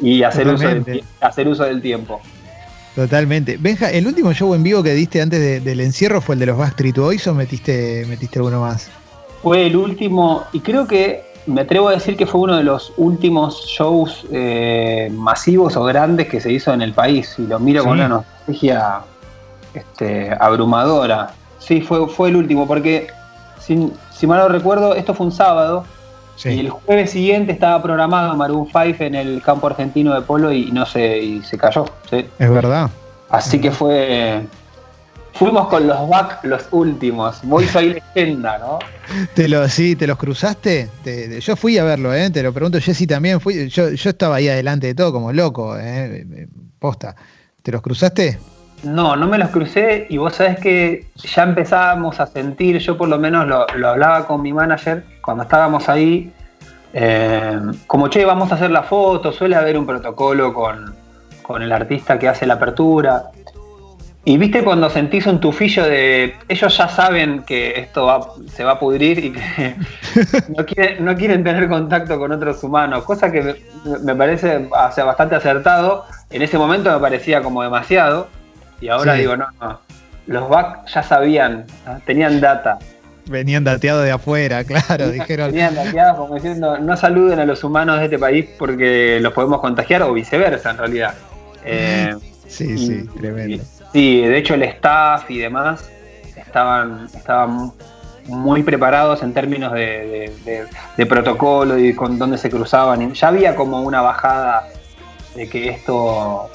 y 0.02 0.22
hacer 0.22 0.48
uso, 0.48 0.66
del, 0.66 1.04
hacer 1.20 1.46
uso 1.46 1.64
del 1.64 1.82
tiempo. 1.82 2.22
Totalmente. 2.94 3.58
Benja, 3.60 3.90
¿el 3.90 4.06
último 4.06 4.32
show 4.32 4.54
en 4.54 4.62
vivo 4.62 4.82
que 4.82 4.94
diste 4.94 5.20
antes 5.20 5.38
de- 5.38 5.60
del 5.60 5.80
encierro 5.80 6.22
fue 6.22 6.36
el 6.36 6.38
de 6.38 6.46
los 6.46 6.56
Backstreet 6.56 6.96
Boys 6.96 7.26
o 7.26 7.34
metiste, 7.34 8.06
metiste 8.08 8.38
alguno 8.38 8.62
más? 8.62 8.88
Fue 9.42 9.66
el 9.66 9.76
último, 9.76 10.44
y 10.52 10.60
creo 10.60 10.86
que 10.86 11.22
me 11.46 11.62
atrevo 11.62 11.88
a 11.88 11.92
decir 11.92 12.16
que 12.16 12.26
fue 12.26 12.40
uno 12.42 12.56
de 12.56 12.62
los 12.64 12.92
últimos 12.96 13.64
shows 13.66 14.26
eh, 14.32 15.10
masivos 15.12 15.76
o 15.76 15.84
grandes 15.84 16.28
que 16.28 16.40
se 16.40 16.52
hizo 16.52 16.72
en 16.72 16.82
el 16.82 16.92
país. 16.92 17.34
Y 17.38 17.42
lo 17.46 17.58
miro 17.58 17.82
con 17.84 17.94
Sí. 17.96 18.00
una 18.00 18.08
nostalgia 18.08 19.00
este, 19.74 20.34
abrumadora. 20.38 21.30
Sí, 21.58 21.80
fue, 21.80 22.08
fue 22.08 22.28
el 22.30 22.36
último, 22.36 22.66
porque 22.66 23.08
sin- 23.58 23.92
si 24.10 24.26
mal 24.26 24.38
no 24.40 24.48
recuerdo, 24.48 24.94
esto 24.94 25.14
fue 25.14 25.26
un 25.26 25.32
sábado. 25.32 25.84
Y 26.44 26.58
el 26.60 26.70
jueves 26.70 27.10
siguiente 27.10 27.52
estaba 27.52 27.82
programado 27.82 28.34
Maroon 28.34 28.66
5 28.66 29.04
en 29.04 29.14
el 29.14 29.42
campo 29.42 29.66
argentino 29.66 30.14
de 30.14 30.22
polo 30.22 30.50
y 30.50 30.72
no 30.72 30.86
sé, 30.86 31.18
y 31.18 31.42
se 31.42 31.58
cayó. 31.58 31.84
¿sí? 32.08 32.26
Es 32.38 32.50
verdad. 32.50 32.88
Así 33.28 33.60
que 33.60 33.70
fue. 33.70 34.46
Fuimos 35.34 35.68
con 35.68 35.86
los 35.86 36.08
back 36.08 36.40
los 36.44 36.66
últimos. 36.70 37.40
Voy 37.44 37.64
soy 37.66 38.00
leyenda, 38.14 38.58
¿no? 38.58 38.78
¿Te 39.34 39.48
lo, 39.48 39.66
sí, 39.68 39.96
¿Te 39.96 40.06
los 40.06 40.18
cruzaste? 40.18 40.88
Te- 41.02 41.28
te- 41.28 41.40
yo 41.40 41.56
fui 41.56 41.78
a 41.78 41.84
verlo, 41.84 42.12
¿eh? 42.14 42.30
Te 42.30 42.42
lo 42.42 42.52
pregunto, 42.52 42.78
Jessy 42.80 43.06
también. 43.06 43.40
Fui, 43.40 43.68
yo, 43.68 43.90
yo 43.90 44.10
estaba 44.10 44.36
ahí 44.36 44.48
adelante 44.48 44.88
de 44.88 44.94
todo 44.94 45.12
como 45.12 45.32
loco, 45.32 45.76
¿eh? 45.78 46.46
Posta. 46.78 47.14
¿Te 47.62 47.72
los 47.72 47.80
cruzaste? 47.80 48.38
No, 48.82 49.14
no 49.16 49.26
me 49.28 49.36
los 49.38 49.50
crucé 49.50 50.06
y 50.08 50.16
vos 50.16 50.34
sabés 50.36 50.58
que 50.58 51.06
ya 51.14 51.42
empezábamos 51.42 52.18
a 52.18 52.26
sentir, 52.26 52.78
yo 52.78 52.96
por 52.96 53.08
lo 53.08 53.18
menos 53.18 53.46
lo, 53.46 53.66
lo 53.76 53.88
hablaba 53.90 54.26
con 54.26 54.40
mi 54.40 54.54
manager 54.54 55.04
cuando 55.20 55.42
estábamos 55.42 55.88
ahí, 55.90 56.32
eh, 56.94 57.60
como 57.86 58.08
che, 58.08 58.24
vamos 58.24 58.50
a 58.52 58.54
hacer 58.54 58.70
la 58.70 58.82
foto, 58.82 59.32
suele 59.32 59.56
haber 59.56 59.76
un 59.76 59.86
protocolo 59.86 60.54
con, 60.54 60.94
con 61.42 61.60
el 61.60 61.70
artista 61.72 62.18
que 62.18 62.26
hace 62.28 62.46
la 62.46 62.54
apertura. 62.54 63.24
Y 64.22 64.36
viste 64.36 64.62
cuando 64.62 64.90
sentís 64.90 65.26
un 65.26 65.40
tufillo 65.40 65.84
de 65.84 66.34
ellos 66.48 66.76
ya 66.76 66.88
saben 66.88 67.42
que 67.42 67.80
esto 67.80 68.04
va- 68.04 68.32
se 68.52 68.64
va 68.64 68.72
a 68.72 68.78
pudrir 68.78 69.18
y 69.24 69.32
que 69.32 69.76
no 70.56 70.66
quieren, 70.66 71.04
no 71.04 71.16
quieren 71.16 71.42
tener 71.42 71.68
contacto 71.68 72.18
con 72.18 72.30
otros 72.30 72.62
humanos, 72.62 73.04
cosa 73.04 73.32
que 73.32 73.56
me, 73.84 73.98
me 74.04 74.14
parece 74.14 74.68
o 74.70 74.92
sea, 74.92 75.04
bastante 75.04 75.36
acertado. 75.36 76.04
En 76.28 76.42
ese 76.42 76.58
momento 76.58 76.92
me 76.92 76.98
parecía 76.98 77.42
como 77.42 77.62
demasiado. 77.62 78.28
Y 78.80 78.88
ahora 78.88 79.14
Sí. 79.14 79.20
digo, 79.20 79.36
no, 79.36 79.46
no. 79.60 79.80
Los 80.26 80.48
back 80.50 80.86
ya 80.86 81.02
sabían, 81.02 81.64
¿no? 81.86 81.98
tenían 82.04 82.40
data. 82.40 82.78
Venían 83.26 83.64
dateados 83.64 84.04
de 84.04 84.10
afuera, 84.12 84.64
claro, 84.64 85.10
dijeron. 85.10 85.50
Tenían 85.50 85.74
dateados 85.74 86.16
como 86.18 86.34
diciendo, 86.34 86.78
no 86.78 86.96
saluden 86.96 87.38
a 87.40 87.46
los 87.46 87.64
humanos 87.64 87.98
de 87.98 88.04
este 88.04 88.18
país 88.18 88.46
porque 88.58 89.18
los 89.20 89.32
podemos 89.32 89.60
contagiar 89.60 90.02
o 90.02 90.12
viceversa 90.12 90.70
en 90.72 90.76
realidad. 90.78 91.14
Eh, 91.64 92.14
Sí, 92.48 92.64
y- 92.72 92.78
sí, 92.78 93.08
tremendo. 93.18 93.62
Sí, 93.92 94.20
de 94.20 94.38
hecho 94.38 94.54
el 94.54 94.62
staff 94.62 95.30
y 95.30 95.38
demás 95.38 95.90
estaban, 96.36 97.06
estaban 97.14 97.72
muy 98.26 98.62
preparados 98.62 99.22
en 99.22 99.32
términos 99.34 99.72
de, 99.72 100.32
de- 100.44 101.06
protocolo 101.06 101.76
y 101.78 101.94
con 101.94 102.18
dónde 102.18 102.38
se 102.38 102.50
cruzaban. 102.50 103.12
Ya 103.14 103.28
había 103.28 103.56
como 103.56 103.80
una 103.82 104.00
bajada 104.02 104.68
de 105.34 105.48
que 105.48 105.70
esto 105.70 106.48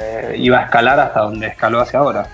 eh, 0.00 0.34
iba 0.38 0.58
a 0.58 0.62
escalar 0.64 1.00
hasta 1.00 1.20
donde 1.20 1.46
escaló 1.46 1.80
hacia 1.80 2.00
ahora. 2.00 2.26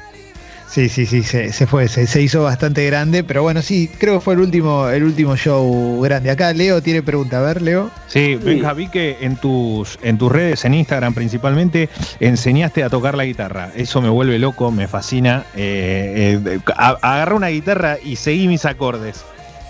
Sí, 0.71 0.91
sí, 0.91 1.07
sí, 1.07 1.23
se, 1.23 1.51
se 1.53 1.67
fue, 1.67 1.89
se, 1.89 2.21
hizo 2.23 2.43
bastante 2.43 2.85
grande, 2.85 3.25
pero 3.25 3.43
bueno, 3.43 3.63
sí, 3.63 3.89
creo 3.99 4.17
que 4.19 4.21
fue 4.21 4.35
el 4.35 4.41
último, 4.41 4.87
el 4.91 5.03
último 5.03 5.35
show 5.35 5.99
grande. 6.03 6.31
Acá 6.31 6.53
Leo 6.53 6.83
tiene 6.83 7.03
pregunta, 7.03 7.39
a 7.39 7.41
ver, 7.43 7.63
Leo. 7.63 7.91
Sí, 8.07 8.35
Benja, 8.37 8.75
vi 8.75 8.89
que 8.89 9.17
en 9.23 9.37
tus, 9.37 9.99
en 10.03 10.19
tus 10.19 10.31
redes, 10.31 10.67
en 10.67 10.75
Instagram 10.75 11.15
principalmente, 11.15 11.89
enseñaste 12.21 12.85
a 12.85 12.91
tocar 12.91 13.17
la 13.17 13.25
guitarra. 13.25 13.73
Eso 13.75 14.03
me 14.03 14.11
vuelve 14.11 14.39
loco, 14.39 14.71
me 14.71 14.87
fascina. 14.89 15.47
Eh, 15.57 16.39
eh, 16.47 16.61
agarré 16.77 17.35
una 17.35 17.49
guitarra 17.49 17.97
y 18.05 18.17
seguí 18.17 18.47
mis 18.47 18.67
acordes. 18.67 19.25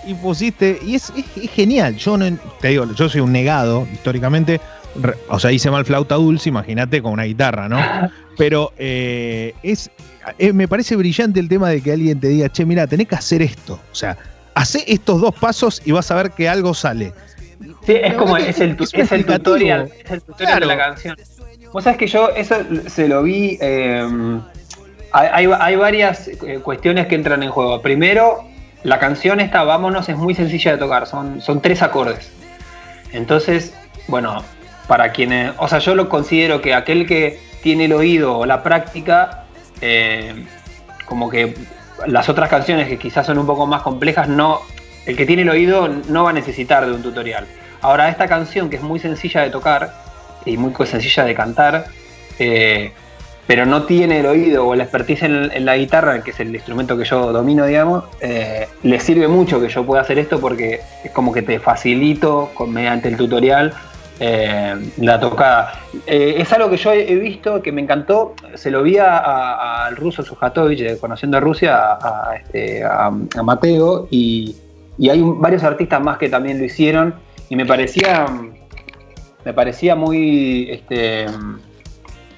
Y 0.05 0.13
pusiste, 0.15 0.79
y 0.85 0.95
es, 0.95 1.13
es- 1.15 1.43
es 1.43 1.51
genial. 1.51 1.95
Yo 1.95 2.17
no, 2.17 2.37
te 2.59 2.69
digo, 2.69 2.85
yo 2.93 3.07
soy 3.07 3.21
un 3.21 3.31
negado 3.31 3.87
históricamente. 3.93 4.59
O 5.29 5.39
sea, 5.39 5.51
hice 5.51 5.69
mal 5.71 5.85
flauta 5.85 6.15
dulce, 6.15 6.49
imagínate, 6.49 7.01
con 7.01 7.13
una 7.13 7.23
guitarra, 7.23 7.69
¿no? 7.69 7.77
Pero 8.37 8.73
eh, 8.77 9.53
es, 9.63 9.89
eh, 10.37 10.53
me 10.53 10.67
parece 10.67 10.95
brillante 10.95 11.39
el 11.39 11.47
tema 11.49 11.69
de 11.69 11.81
que 11.81 11.91
alguien 11.93 12.19
te 12.19 12.27
diga, 12.29 12.49
che, 12.49 12.65
mira, 12.65 12.87
tenés 12.87 13.07
que 13.07 13.15
hacer 13.15 13.41
esto. 13.41 13.79
O 13.91 13.95
sea, 13.95 14.17
hace 14.55 14.83
estos 14.87 15.21
dos 15.21 15.35
pasos 15.35 15.81
y 15.85 15.91
vas 15.91 16.09
a 16.11 16.15
ver 16.15 16.31
que 16.31 16.49
algo 16.49 16.73
sale. 16.73 17.13
Sí, 17.85 17.93
es 18.01 18.13
como 18.15 18.37
Es- 18.37 18.59
el, 18.59 18.75
tu- 18.75 18.83
es 18.85 18.89
es 18.89 18.93
el 18.95 18.99
explicativo. 19.19 19.37
tutorial, 19.37 19.91
es 20.05 20.11
el 20.11 20.21
tutorial 20.21 20.57
Claro. 20.57 20.67
de 20.67 20.75
la 20.75 20.77
canción. 20.85 21.15
Vos 21.71 21.83
sabés 21.83 21.99
que 21.99 22.07
yo 22.07 22.29
eso 22.29 22.55
se 22.87 23.07
lo 23.07 23.21
vi. 23.23 23.57
eh, 23.61 24.39
hay, 25.11 25.27
hay- 25.45 25.57
hay 25.59 25.75
varias 25.75 26.27
eh, 26.27 26.59
cuestiones 26.63 27.07
que 27.07 27.15
entran 27.15 27.43
en 27.43 27.51
juego. 27.51 27.81
Primero, 27.81 28.43
la 28.83 28.97
canción 28.99 29.39
esta, 29.39 29.63
Vámonos, 29.63 30.07
es 30.09 30.17
muy 30.17 30.33
sencilla 30.33 30.71
de 30.73 30.77
tocar, 30.77 31.05
son, 31.07 31.41
son 31.41 31.61
tres 31.61 31.81
acordes. 31.81 32.31
Entonces, 33.11 33.73
bueno, 34.07 34.43
para 34.89 35.11
quienes. 35.11 35.53
O 35.57 35.67
sea, 35.67 35.77
yo 35.77 35.93
lo 35.93 36.09
considero 36.09 36.61
que 36.61 36.73
aquel 36.73 37.05
que 37.05 37.39
tiene 37.61 37.85
el 37.85 37.93
oído 37.93 38.39
o 38.39 38.45
la 38.47 38.63
práctica, 38.63 39.45
eh, 39.81 40.45
como 41.05 41.29
que 41.29 41.53
las 42.07 42.27
otras 42.27 42.49
canciones 42.49 42.87
que 42.87 42.97
quizás 42.97 43.27
son 43.27 43.37
un 43.37 43.45
poco 43.45 43.67
más 43.67 43.83
complejas, 43.83 44.27
no. 44.27 44.61
El 45.05 45.15
que 45.15 45.27
tiene 45.27 45.43
el 45.43 45.49
oído 45.49 45.87
no 45.87 46.23
va 46.23 46.31
a 46.31 46.33
necesitar 46.33 46.87
de 46.87 46.91
un 46.91 47.03
tutorial. 47.03 47.45
Ahora, 47.81 48.09
esta 48.09 48.27
canción 48.27 48.67
que 48.67 48.77
es 48.77 48.81
muy 48.81 48.99
sencilla 48.99 49.41
de 49.41 49.51
tocar 49.51 49.93
y 50.43 50.57
muy 50.57 50.73
sencilla 50.87 51.23
de 51.23 51.35
cantar, 51.35 51.85
eh, 52.39 52.91
pero 53.45 53.67
no 53.67 53.83
tiene 53.83 54.21
el 54.21 54.25
oído 54.25 54.65
o 54.65 54.75
la 54.75 54.83
expertise 54.83 55.23
en, 55.23 55.65
la 55.65 55.77
guitarra, 55.77 56.23
que 56.23 56.31
es 56.31 56.39
el 56.39 56.53
instrumento 56.55 56.97
que 56.97 57.05
yo 57.05 57.31
domino, 57.31 57.65
digamos, 57.65 58.05
eh, 58.21 58.67
le 58.81 58.99
sirve 58.99 59.27
mucho 59.27 59.61
que 59.61 59.69
yo 59.69 59.85
pueda 59.85 60.01
hacer 60.01 60.17
esto 60.17 60.39
porque 60.39 60.81
es 61.03 61.11
como 61.11 61.31
que 61.31 61.43
te 61.43 61.59
facilito 61.59 62.49
con, 62.55 62.73
mediante 62.73 63.07
el 63.07 63.17
tutorial 63.17 63.73
eh, 64.19 64.75
la 64.97 65.19
tocada. 65.19 65.73
Eh, 66.05 66.35
es 66.37 66.51
algo 66.53 66.69
que 66.69 66.77
yo 66.77 66.91
he 66.93 67.15
visto 67.15 67.61
que 67.61 67.71
me 67.71 67.81
encantó, 67.81 68.33
se 68.55 68.69
lo 68.71 68.83
vi 68.83 68.97
a- 68.97 69.17
a- 69.17 69.85
al 69.87 69.95
ruso 69.95 70.23
Sujatovich, 70.23 70.79
de 70.81 70.97
Conociendo 70.97 71.37
a 71.37 71.39
Rusia, 71.39 71.77
a, 71.93 72.29
a, 72.31 72.35
este, 72.35 72.83
a- 72.83 73.07
a 73.07 73.43
Mateo, 73.43 74.07
y, 74.11 74.55
y 74.97 75.09
hay 75.09 75.21
un- 75.21 75.41
varios 75.41 75.63
artistas 75.63 76.01
más 76.01 76.17
que 76.17 76.27
también 76.29 76.59
lo 76.59 76.65
hicieron, 76.65 77.15
y 77.49 77.55
me 77.55 77.65
parecía, 77.65 78.25
me 79.45 79.53
parecía 79.53 79.95
muy, 79.95 80.69
este, 80.69 81.25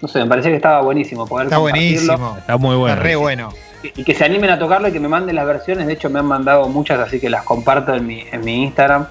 no 0.01 0.07
sé, 0.07 0.19
me 0.19 0.27
parecía 0.27 0.51
que 0.51 0.57
estaba 0.57 0.81
buenísimo 0.81 1.25
poder 1.27 1.47
Está 1.47 1.57
buenísimo. 1.57 2.35
Está 2.37 2.57
muy 2.57 2.75
bueno. 2.75 2.93
Está 2.95 3.03
re 3.07 3.15
bueno. 3.15 3.49
Y 3.83 4.03
que 4.03 4.13
se 4.13 4.23
animen 4.23 4.51
a 4.51 4.59
tocarlo 4.59 4.87
y 4.87 4.91
que 4.91 4.99
me 4.99 5.07
manden 5.07 5.35
las 5.35 5.45
versiones. 5.47 5.87
De 5.87 5.93
hecho, 5.93 6.07
me 6.11 6.19
han 6.19 6.27
mandado 6.27 6.69
muchas, 6.69 6.99
así 6.99 7.19
que 7.19 7.31
las 7.31 7.43
comparto 7.43 7.95
en 7.95 8.05
mi, 8.05 8.23
en 8.31 8.41
mi 8.45 8.61
Instagram. 8.63 9.07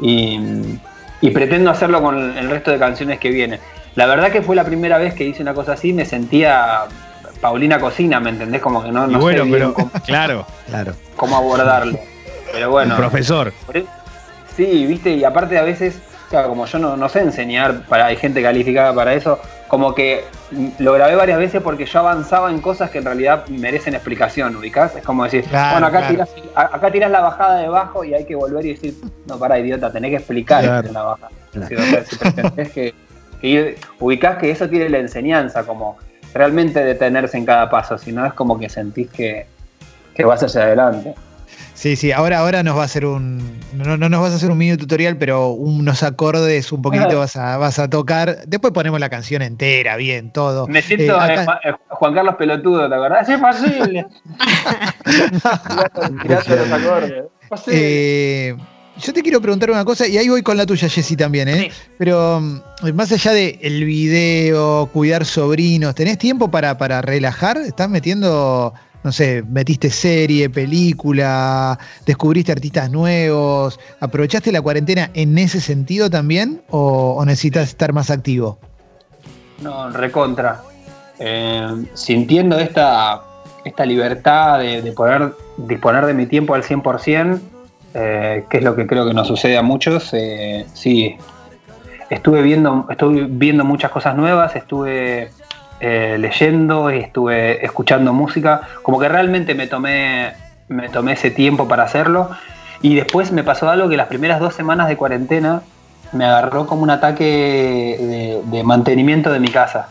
Y, 0.00 0.38
y 1.22 1.30
pretendo 1.30 1.70
hacerlo 1.70 2.02
con 2.02 2.36
el 2.36 2.50
resto 2.50 2.70
de 2.70 2.78
canciones 2.78 3.18
que 3.18 3.30
vienen. 3.30 3.60
La 3.94 4.04
verdad 4.06 4.30
que 4.30 4.42
fue 4.42 4.54
la 4.56 4.64
primera 4.64 4.98
vez 4.98 5.14
que 5.14 5.24
hice 5.24 5.40
una 5.42 5.54
cosa 5.54 5.72
así, 5.72 5.92
me 5.94 6.04
sentía 6.04 6.80
Paulina 7.40 7.78
Cocina, 7.80 8.20
¿me 8.20 8.30
entendés? 8.30 8.60
Como 8.60 8.82
que 8.82 8.90
no, 8.92 9.06
no 9.06 9.18
bueno, 9.18 9.38
sé 9.38 9.44
bien 9.44 9.52
pero 9.58 9.74
cómo, 9.74 9.90
claro, 10.06 10.46
Claro. 10.66 10.94
cómo 11.16 11.36
abordarlo. 11.36 11.98
Pero 12.52 12.70
bueno. 12.70 12.94
el 12.94 13.00
profesor. 13.00 13.52
E- 13.72 13.84
Sí, 14.56 14.84
viste, 14.84 15.10
y 15.14 15.24
aparte 15.24 15.56
a 15.58 15.62
veces, 15.62 15.98
claro, 16.32 16.48
como 16.48 16.66
yo 16.66 16.78
no, 16.78 16.96
no 16.96 17.08
sé 17.08 17.20
enseñar, 17.20 17.82
para, 17.82 18.06
hay 18.06 18.16
gente 18.16 18.42
calificada 18.42 18.92
para 18.94 19.12
eso, 19.14 19.38
como 19.68 19.94
que 19.94 20.24
lo 20.78 20.94
grabé 20.94 21.14
varias 21.14 21.38
veces 21.38 21.62
porque 21.62 21.84
yo 21.86 21.98
avanzaba 22.00 22.50
en 22.50 22.60
cosas 22.60 22.90
que 22.90 22.98
en 22.98 23.04
realidad 23.04 23.46
merecen 23.48 23.94
explicación, 23.94 24.56
¿ubicás? 24.56 24.96
Es 24.96 25.04
como 25.04 25.24
decir, 25.24 25.44
Claro, 25.44 25.72
bueno, 25.72 25.86
acá, 25.86 25.98
claro. 26.08 26.26
tirás, 26.26 26.30
acá 26.72 26.90
tirás 26.90 27.10
la 27.10 27.20
bajada 27.20 27.58
de 27.58 27.68
bajo 27.68 28.02
y 28.02 28.14
hay 28.14 28.24
que 28.24 28.34
volver 28.34 28.64
y 28.64 28.72
decir, 28.72 28.94
no, 29.26 29.38
para 29.38 29.58
idiota, 29.58 29.92
tenés 29.92 30.10
que 30.10 30.16
explicar 30.16 30.64
Claro. 30.64 30.90
la 30.92 31.02
bajada. 31.02 31.30
Si, 31.68 31.74
o 31.74 31.78
sea, 31.82 32.04
si 32.04 32.16
pretendés 32.16 32.70
que, 32.72 32.94
que 33.40 33.76
ubicás 34.00 34.38
que 34.38 34.50
eso 34.50 34.68
tiene 34.68 34.88
la 34.88 34.98
enseñanza, 34.98 35.64
como 35.64 35.98
realmente 36.32 36.82
detenerse 36.82 37.36
en 37.36 37.44
cada 37.44 37.68
paso, 37.68 37.98
si 37.98 38.10
no 38.10 38.24
es 38.24 38.32
como 38.32 38.58
que 38.58 38.70
sentís 38.70 39.10
que, 39.10 39.46
que 40.14 40.24
vas 40.24 40.42
hacia 40.42 40.62
adelante. 40.62 41.14
Sí, 41.82 41.96
sí, 41.96 42.12
ahora, 42.12 42.38
ahora 42.38 42.62
nos 42.62 42.76
va 42.76 42.82
a 42.82 42.84
hacer 42.84 43.04
un. 43.04 43.58
No, 43.72 43.96
no 43.96 44.08
nos 44.08 44.20
vas 44.22 44.30
a 44.30 44.36
hacer 44.36 44.52
un 44.52 44.56
mini 44.58 44.76
tutorial, 44.76 45.16
pero 45.16 45.48
unos 45.48 46.04
acordes 46.04 46.70
un 46.70 46.80
poquitito 46.80 47.18
vas 47.18 47.34
a, 47.36 47.56
vas 47.56 47.80
a 47.80 47.90
tocar. 47.90 48.44
Después 48.46 48.72
ponemos 48.72 49.00
la 49.00 49.08
canción 49.10 49.42
entera, 49.42 49.96
bien, 49.96 50.32
todo. 50.32 50.68
Me 50.68 50.80
siento 50.80 51.14
Eh, 51.14 51.26
eh, 51.28 51.32
acá- 51.32 51.44
Juan- 51.44 51.58
eh, 51.64 51.72
Juan 51.88 52.14
Carlos 52.14 52.34
Pelotudo, 52.36 52.88
¿te 52.88 52.94
acordás? 52.94 53.28
Es 53.28 53.40
posible. 53.40 54.06
Tirando 56.22 56.56
los 56.56 56.70
acordes. 56.72 57.24
Posible. 57.48 57.78
Eh, 57.80 58.56
yo 58.98 59.12
te 59.12 59.22
quiero 59.22 59.40
preguntar 59.40 59.68
una 59.72 59.84
cosa, 59.84 60.06
y 60.06 60.18
ahí 60.18 60.28
voy 60.28 60.42
con 60.42 60.56
la 60.56 60.64
tuya, 60.66 60.88
Jessy, 60.88 61.16
también, 61.16 61.48
¿eh? 61.48 61.68
Sí. 61.72 61.90
Pero 61.98 62.40
más 62.94 63.10
allá 63.10 63.32
de 63.32 63.58
el 63.60 63.84
video, 63.84 64.86
cuidar 64.92 65.24
sobrinos, 65.24 65.96
¿tenés 65.96 66.16
tiempo 66.18 66.48
para, 66.48 66.78
para 66.78 67.02
relajar? 67.02 67.56
¿Estás 67.56 67.88
metiendo, 67.88 68.72
no 69.04 69.12
sé, 69.12 69.42
metiste 69.48 69.90
serie, 69.90 70.48
película, 70.50 71.78
descubriste 72.06 72.52
artistas 72.52 72.90
nuevos? 72.90 73.78
¿Aprovechaste 74.00 74.52
la 74.52 74.62
cuarentena 74.62 75.10
en 75.14 75.36
ese 75.38 75.60
sentido 75.60 76.08
también? 76.08 76.62
¿O, 76.70 77.22
necesitas 77.24 77.68
estar 77.68 77.92
más 77.92 78.10
activo? 78.10 78.58
No, 79.60 79.90
recontra. 79.90 80.62
eh, 81.18 81.84
sintiendo 81.94 82.58
esta, 82.58 83.22
esta 83.64 83.84
libertad 83.84 84.58
de, 84.58 84.92
poder 84.92 85.34
disponer 85.56 86.06
de 86.06 86.14
mi 86.14 86.26
tiempo 86.26 86.54
al 86.54 86.62
100%, 86.62 87.40
eh, 87.94 88.44
que 88.48 88.58
es 88.58 88.64
lo 88.64 88.74
que 88.74 88.86
creo 88.86 89.06
que 89.06 89.14
nos 89.14 89.28
sucede 89.28 89.56
a 89.56 89.62
muchos, 89.62 90.10
eh, 90.14 90.66
sí, 90.72 91.16
estuve 92.10 92.42
viendo, 92.42 92.86
estuve 92.90 93.26
viendo 93.28 93.64
muchas 93.64 93.90
cosas 93.90 94.16
nuevas, 94.16 94.56
estuve 94.56 95.30
eh, 95.84 96.16
leyendo, 96.16 96.90
estuve 96.90 97.64
escuchando 97.66 98.12
música, 98.12 98.60
como 98.82 99.00
que 99.00 99.08
realmente 99.08 99.56
me 99.56 99.66
tomé, 99.66 100.32
me 100.68 100.88
tomé 100.88 101.14
ese 101.14 101.32
tiempo 101.32 101.66
para 101.66 101.82
hacerlo. 101.82 102.30
Y 102.82 102.94
después 102.94 103.32
me 103.32 103.42
pasó 103.42 103.68
algo 103.68 103.88
que 103.88 103.96
las 103.96 104.06
primeras 104.06 104.38
dos 104.38 104.54
semanas 104.54 104.86
de 104.86 104.96
cuarentena 104.96 105.62
me 106.12 106.24
agarró 106.24 106.68
como 106.68 106.84
un 106.84 106.90
ataque 106.90 108.40
de, 108.44 108.62
mantenimiento 108.62 109.32
de 109.32 109.40
mi 109.40 109.48
casa. 109.48 109.88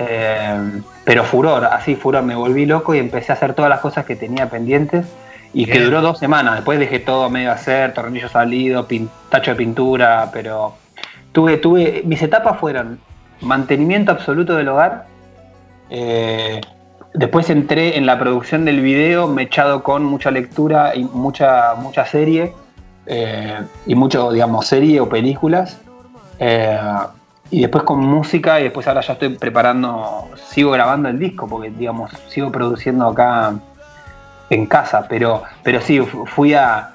Eh, 0.00 0.80
pero 1.04 1.22
furor, 1.22 1.66
así 1.66 1.94
furor, 1.94 2.24
me 2.24 2.34
volví 2.34 2.66
loco 2.66 2.92
y 2.92 2.98
empecé 2.98 3.30
a 3.30 3.36
hacer 3.36 3.54
todas 3.54 3.68
las 3.68 3.78
cosas 3.78 4.04
que 4.04 4.16
tenía 4.16 4.50
pendientes 4.50 5.06
y 5.52 5.66
que 5.66 5.78
duró 5.78 6.00
dos 6.00 6.18
semanas. 6.18 6.56
Después 6.56 6.80
dejé 6.80 6.98
todo 6.98 7.30
medio 7.30 7.50
a 7.50 7.54
hacer, 7.54 7.94
tornillo 7.94 8.28
salido, 8.28 8.88
tacho 9.28 9.52
de 9.52 9.56
pintura, 9.56 10.30
pero 10.32 10.74
tuve, 11.30 11.58
tuve, 11.58 12.02
mis 12.04 12.20
etapas 12.20 12.58
fueron 12.58 12.98
mantenimiento 13.40 14.12
absoluto 14.12 14.54
del 14.54 14.68
hogar. 14.68 15.06
Eh, 15.90 16.60
después 17.12 17.50
entré 17.50 17.96
en 17.96 18.06
la 18.06 18.18
producción 18.18 18.64
del 18.64 18.80
video, 18.80 19.26
me 19.28 19.42
echado 19.42 19.82
con 19.82 20.04
mucha 20.04 20.30
lectura 20.30 20.94
y 20.94 21.04
mucha, 21.04 21.74
mucha 21.74 22.06
serie. 22.06 22.52
Eh, 23.06 23.60
y 23.86 23.94
mucho, 23.94 24.32
digamos, 24.32 24.66
serie 24.66 25.00
o 25.00 25.08
películas. 25.08 25.78
Eh, 26.38 26.78
y 27.50 27.60
después 27.60 27.84
con 27.84 28.00
música 28.00 28.58
y 28.60 28.64
después 28.64 28.86
ahora 28.88 29.02
ya 29.02 29.12
estoy 29.12 29.28
preparando, 29.30 30.28
sigo 30.48 30.70
grabando 30.70 31.08
el 31.08 31.18
disco 31.18 31.46
porque, 31.46 31.70
digamos, 31.70 32.10
sigo 32.28 32.50
produciendo 32.50 33.06
acá 33.06 33.54
en 34.50 34.66
casa, 34.66 35.06
pero, 35.08 35.42
pero 35.62 35.80
sí, 35.80 36.00
fui 36.00 36.54
a, 36.54 36.93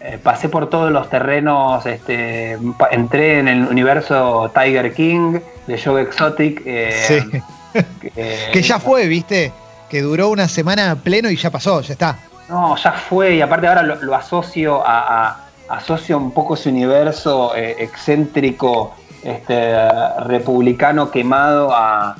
eh, 0.00 0.18
pasé 0.22 0.48
por 0.48 0.70
todos 0.70 0.90
los 0.90 1.08
terrenos, 1.10 1.84
este, 1.86 2.58
entré 2.90 3.38
en 3.38 3.48
el 3.48 3.66
universo 3.66 4.50
Tiger 4.54 4.92
King, 4.94 5.40
de 5.66 5.80
Joe 5.80 6.02
Exotic. 6.02 6.62
sí. 7.06 7.42
que 8.52 8.62
ya 8.62 8.78
fue, 8.78 9.06
viste, 9.06 9.52
que 9.88 10.02
duró 10.02 10.28
una 10.28 10.48
semana 10.48 10.96
pleno 10.96 11.30
y 11.30 11.36
ya 11.36 11.50
pasó, 11.50 11.80
ya 11.80 11.92
está. 11.92 12.18
No, 12.48 12.76
ya 12.76 12.92
fue, 12.92 13.36
y 13.36 13.40
aparte 13.40 13.68
ahora 13.68 13.82
lo, 13.82 14.14
asocio 14.14 14.82
a, 14.84 15.46
asocio 15.68 16.18
un 16.18 16.32
poco 16.32 16.54
ese 16.54 16.68
universo 16.68 17.54
eh, 17.54 17.76
excéntrico, 17.78 18.94
este, 19.22 19.88
republicano 20.20 21.10
quemado 21.10 21.72
a, 21.72 22.16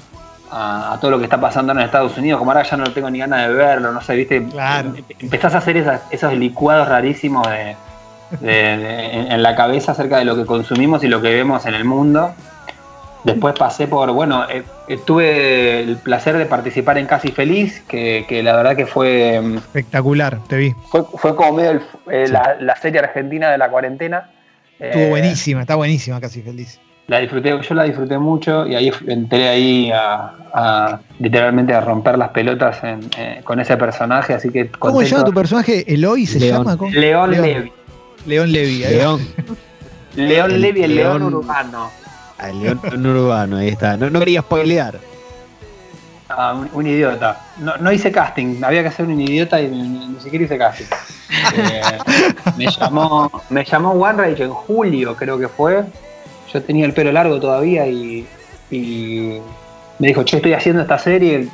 todo 1.00 1.11
lo 1.11 1.19
que 1.19 1.25
está 1.25 1.40
pasando 1.40 1.73
en 1.73 1.80
Estados 1.80 2.16
Unidos, 2.19 2.38
como 2.38 2.50
ahora 2.50 2.64
ya 2.64 2.76
no 2.76 2.92
tengo 2.92 3.11
ni 3.11 3.19
ganas 3.19 3.49
de 3.49 3.54
verlo, 3.54 3.92
no 3.92 4.00
sé, 4.00 4.16
viste, 4.16 4.45
claro. 4.47 4.95
empezás 5.19 5.54
a 5.54 5.59
hacer 5.59 6.00
esos 6.11 6.35
licuados 6.35 6.88
rarísimos 6.88 7.47
de, 7.49 7.76
en 8.40 9.42
la 9.42 9.54
cabeza 9.54 9.92
acerca 9.92 10.19
de 10.19 10.25
lo 10.25 10.37
que 10.37 10.47
consumimos 10.47 11.04
y 11.04 11.09
lo 11.09 11.21
que 11.23 11.33
vemos 11.35 11.66
en 11.66 11.75
el 11.75 11.85
mundo. 11.85 12.35
Después 13.25 13.54
pasé 13.59 13.87
por, 13.87 14.11
bueno, 14.12 14.49
eh, 14.49 14.62
eh, 14.88 14.99
tuve 15.04 15.80
el 15.80 15.97
placer 15.99 16.38
de 16.38 16.47
participar 16.47 16.97
en 16.97 17.07
Casi 17.07 17.28
Feliz, 17.28 17.83
que, 17.87 18.40
la 18.42 18.57
verdad 18.57 18.76
que 18.76 18.87
fue... 18.87 19.38
Mm, 19.40 19.57
Espectacular, 19.59 20.38
te 20.49 20.57
vi. 20.57 20.75
Fue, 20.90 21.37
como 21.37 21.52
medio 21.52 21.83
eh, 22.11 22.28
la, 22.28 22.76
serie 22.76 23.00
argentina 23.00 23.50
de 23.50 23.59
la 23.59 23.69
cuarentena. 23.69 24.30
Estuvo 24.78 25.09
buenísima, 25.09 25.61
está 25.61 25.75
buenísima 25.75 26.21
Casi 26.21 26.40
Feliz. 26.40 26.80
La 27.11 27.19
disfruté, 27.19 27.50
yo 27.61 27.75
la 27.75 27.83
disfruté 27.83 28.19
mucho 28.19 28.69
y 28.69 28.76
ahí 28.76 28.93
entré 29.09 29.49
ahí 29.49 29.90
a, 29.93 31.00
literalmente 31.19 31.75
a 31.75 31.81
romper 31.81 32.17
las 32.17 32.29
pelotas 32.29 32.81
con 33.43 33.59
ese 33.59 33.76
personaje, 33.76 34.33
así 34.33 34.49
que... 34.50 34.71
¿Cómo 34.71 35.00
se 35.00 35.09
llama 35.09 35.25
tu 35.25 35.33
personaje? 35.33 35.93
¿Eloy 35.93 36.25
se 36.25 36.38
llama? 36.38 36.79
León, 36.93 37.33
Levi. 37.33 37.73
León 38.26 38.52
Levi. 38.52 38.79
León. 38.79 39.26
León 40.14 40.61
Levi, 40.61 40.85
el 40.85 40.95
león 40.95 41.23
urbano. 41.25 41.91
El 42.49 42.61
león 42.61 43.06
urbano, 43.06 43.56
ahí 43.56 43.71
está. 43.71 43.97
No, 43.97 44.08
no 44.08 44.21
quería 44.21 44.43
spoilear. 44.43 44.95
Ah, 46.28 46.63
un, 46.73 46.87
idiota. 46.87 47.41
No, 47.58 47.91
hice 47.91 48.13
casting, 48.13 48.63
había 48.63 48.82
que 48.82 48.89
hacer 48.89 49.06
un 49.06 49.21
idiota 49.21 49.61
y 49.61 49.67
ni, 49.67 50.21
siquiera 50.21 50.45
hice 50.45 50.56
casting. 50.56 50.87
Eh, 51.56 51.80
me 52.56 52.67
llamó 52.67 53.30
me 53.49 53.65
llamó 53.65 53.93
One 53.93 54.35
en 54.37 54.50
julio, 54.50 55.17
creo 55.17 55.39
que 55.39 55.49
fue. 55.49 55.85
Yo 56.52 56.63
tenía 56.63 56.86
el 56.86 56.93
pelo 56.93 57.13
largo 57.13 57.39
todavía 57.39 57.86
y, 57.86 58.26
me 58.71 60.08
dijo, 60.08 60.23
che, 60.25 60.36
estoy 60.36 60.54
haciendo 60.54 60.82
esta 60.82 60.99
serie, 60.99 61.49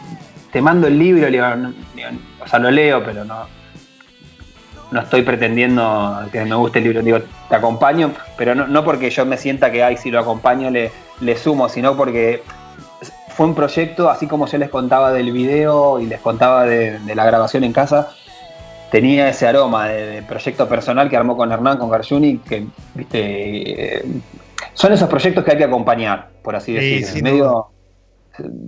te 0.53 0.61
mando 0.61 0.87
el 0.87 0.99
libro, 0.99 1.27
o 1.27 2.49
sea, 2.49 2.59
lo 2.59 2.71
leo, 2.71 3.03
pero 3.05 3.25
no, 3.25 3.47
no 4.91 5.01
estoy 5.01 5.23
pretendiendo 5.23 6.29
que 6.33 6.45
me 6.45 6.55
guste 6.55 6.79
el 6.79 6.85
libro. 6.85 7.03
Digo, 7.03 7.19
te 7.49 7.57
acompaño, 7.57 8.13
pero 8.37 8.55
no, 8.55 8.85
porque 8.85 9.11
yo 9.11 9.27
me 9.27 9.37
sienta 9.37 9.71
que, 9.71 9.83
ay, 9.83 9.97
si 9.97 10.11
lo 10.11 10.21
acompaño 10.21 10.71
le, 10.71 10.93
le 11.21 11.37
sumo, 11.37 11.69
sino 11.69 11.97
porque 11.97 12.43
fue 13.37 13.47
un 13.47 13.55
proyecto, 13.55 14.09
así 14.09 14.27
como 14.27 14.47
yo 14.47 14.57
les 14.57 14.71
contaba 14.71 15.13
del 15.13 15.31
video 15.31 16.01
y 16.01 16.07
les 16.07 16.21
contaba 16.21 16.65
de, 16.65 16.99
la 17.15 17.27
grabación 17.27 17.65
en 17.65 17.73
casa, 17.73 18.11
tenía 18.91 19.29
ese 19.29 19.47
aroma 19.47 19.89
de, 19.89 20.23
proyecto 20.23 20.67
personal 20.67 21.11
que 21.11 21.17
armó 21.17 21.37
con 21.37 21.53
Hernán, 21.53 21.77
con 21.77 21.91
Garjuni, 21.91 22.39
que, 22.39 22.67
viste, 22.95 24.05
son 24.77 24.93
esos 24.93 25.09
proyectos 25.09 25.43
que 25.43 25.53
hay 25.53 25.59
que 25.59 25.65
acompañar, 25.65 26.29
por 26.43 26.55
así 26.55 26.75
decirlo. 26.75 27.23
medio, 27.23 27.67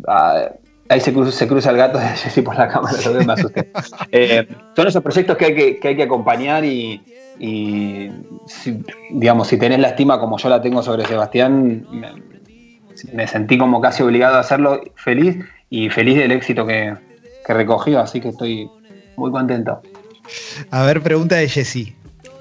ah, 0.09 0.49
Ahí 0.91 1.01
se 1.01 1.13
cruza, 1.13 1.31
se 1.31 1.47
cruza 1.47 1.71
el 1.71 1.77
gato 1.77 1.99
de 1.99 2.07
Jessy 2.09 2.41
por 2.41 2.57
la 2.57 2.67
cámara, 2.67 2.97
lo 3.05 3.25
me 3.25 3.33
asusté. 3.33 3.71
Eh, 4.11 4.49
son 4.75 4.89
esos 4.89 5.03
proyectos 5.03 5.37
que 5.37 5.45
hay 5.45 5.55
que, 5.55 5.79
que, 5.79 5.89
hay 5.89 5.97
que 5.97 6.05
acompañar 6.05 6.65
y, 6.65 7.03
si, 8.47 8.83
digamos, 9.11 9.49
si 9.49 9.59
tenés 9.59 9.81
la 9.81 9.89
estima 9.89 10.19
como 10.19 10.39
yo 10.39 10.49
la 10.49 10.63
tengo 10.63 10.83
sobre 10.83 11.05
Sebastián, 11.05 11.87
me, 13.13 13.27
sentí 13.27 13.59
como 13.59 13.83
casi 13.83 14.03
obligado 14.03 14.37
a 14.37 14.41
hacerlo 14.41 14.81
feliz 14.97 15.37
y 15.69 15.91
feliz 15.91 16.17
del 16.17 16.33
éxito 16.33 16.67
que, 16.67 16.95
que 17.47 17.53
recogió, 17.53 18.01
así 18.01 18.21
que 18.21 18.31
estoy 18.31 18.71
muy 19.17 19.31
contento. 19.31 19.83
A 20.71 20.85
ver, 20.87 21.03
pregunta 21.03 21.37
de 21.37 21.49
Jessy. 21.49 21.95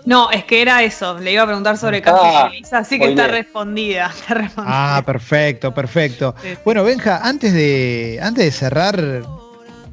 No, 0.08 0.32
es 0.32 0.46
que 0.46 0.62
era 0.62 0.84
eso. 0.84 1.20
Le 1.20 1.34
iba 1.34 1.44
a 1.44 1.46
preguntar 1.46 1.78
sobre 1.78 2.02
Casi 2.02 2.18
ah, 2.24 2.48
Feliz, 2.50 2.72
así 2.72 2.98
que 2.98 3.06
está 3.10 3.28
respondida, 3.28 4.10
Ah, 4.56 5.04
perfecto, 5.06 5.74
perfecto. 5.74 6.34
Bueno, 6.64 6.86
Benja, 6.86 7.20
antes 7.22 7.52
de, 7.52 8.18
antes 8.22 8.46
de 8.46 8.52
cerrar, 8.52 8.98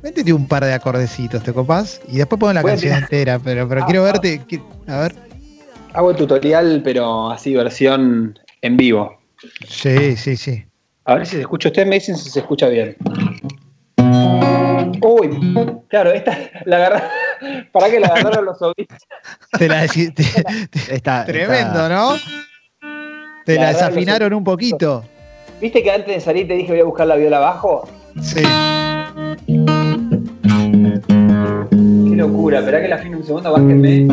métete 0.05 0.33
un 0.33 0.47
par 0.47 0.65
de 0.65 0.73
acordecitos, 0.73 1.43
¿te 1.43 1.53
copás? 1.53 2.01
Y 2.09 2.19
después 2.19 2.39
pongo 2.39 2.53
la 2.53 2.63
canción 2.63 2.97
entera, 2.97 3.41
pero, 3.41 3.69
pero 3.69 3.85
quiero 3.87 4.03
ah, 4.03 4.13
verte. 4.13 4.41
a 4.87 5.01
ver. 5.01 5.17
Hago 5.95 6.13
el 6.13 6.17
tutorial, 6.17 6.81
pero 6.85 7.33
así, 7.33 7.53
versión 7.57 8.39
en 8.63 8.77
vivo. 8.77 9.19
Sí, 9.67 10.17
sí, 10.17 10.37
sí. 10.37 10.65
A 11.07 11.17
ver 11.17 11.27
si 11.27 11.35
se 11.35 11.41
escucha. 11.41 11.71
Ustedes 11.71 11.89
me 11.89 11.97
dicen 11.97 12.17
si 12.17 12.31
se 12.31 12.39
escucha 12.39 12.69
bien. 12.69 12.97
Uy, 15.03 15.83
claro, 15.89 16.13
esta 16.13 16.39
la 16.67 16.77
agarra. 16.77 17.11
¿Para 17.73 17.91
que 17.91 18.01
la 18.01 18.09
agarraron 18.09 18.45
los 18.45 18.61
obispos? 18.63 18.99
Te 19.59 19.69
la 19.69 19.85
está, 19.85 21.25
Tremendo, 21.25 21.89
¿no? 21.89 22.17
Te 23.45 23.57
la, 23.57 23.69
desafinaron 23.69 24.33
un 24.33 24.45
poquito. 24.45 25.05
¿Viste 25.61 25.83
que 25.83 25.91
antes 25.91 26.15
de 26.15 26.21
salir 26.21 26.49
te 26.49 26.55
dije 26.55 26.73
voy 26.73 26.81
a 26.81 26.85
buscar 26.85 27.07
la 27.07 27.17
viola 27.17 27.37
abajo? 27.39 27.89
Sí. 28.21 28.43
Qué 31.71 32.17
locura, 32.17 32.61
esperá 32.61 32.81
que 32.81 32.89
la 32.89 32.97
afine 32.97 33.17
un 33.17 33.25
segundo, 33.25 33.53
bájenme. 33.53 34.07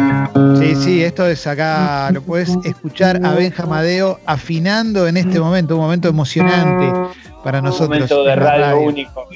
Sí, 0.57 0.75
sí, 0.75 1.03
esto 1.03 1.27
es 1.27 1.45
acá, 1.47 2.09
lo 2.11 2.21
puedes 2.21 2.55
escuchar 2.63 3.19
a 3.23 3.33
Benja 3.33 3.65
Madeo 3.65 4.19
afinando 4.25 5.07
en 5.07 5.17
este 5.17 5.39
momento, 5.39 5.75
un 5.75 5.81
momento 5.81 6.09
emocionante 6.09 6.91
para 7.43 7.61
nosotros. 7.61 7.89
Un 7.89 8.17
momento 8.17 8.23
de 8.23 8.35
radio, 8.35 8.79
único. 8.81 9.27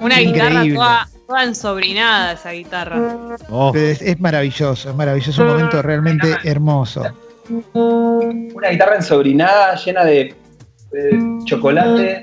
Una 0.00 0.18
guitarra 0.18 0.64
toda, 0.74 1.08
toda, 1.26 1.44
ensobrinada 1.44 2.32
esa 2.32 2.52
guitarra. 2.52 3.36
Oh. 3.50 3.72
Es, 3.74 4.20
maravilloso, 4.20 4.90
es 4.90 4.94
maravilloso, 4.94 5.42
un 5.42 5.48
momento 5.48 5.82
realmente 5.82 6.36
hermoso. 6.44 7.04
Una 7.74 8.70
guitarra 8.70 8.96
ensobrinada, 8.96 9.76
llena 9.76 10.04
de, 10.04 10.34
chocolate 11.44 12.20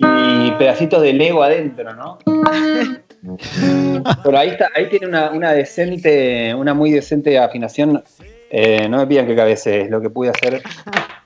y 0.00 0.50
pedacitos 0.52 1.02
de 1.02 1.12
Lego 1.12 1.42
adentro, 1.42 1.94
¿no? 1.94 2.18
Pero 4.22 4.38
ahí 4.38 4.50
está, 4.50 4.68
ahí 4.74 4.88
tiene 4.88 5.06
una, 5.08 5.52
decente, 5.52 6.54
una 6.54 6.74
muy 6.74 6.90
decente 6.92 7.38
afinación. 7.38 8.02
Eh, 8.50 8.88
no 8.88 8.98
me 8.98 9.06
pidan 9.06 9.26
que 9.26 9.34
cabece, 9.34 9.88
lo 9.88 10.00
que 10.00 10.10
pude 10.10 10.30
hacer 10.30 10.62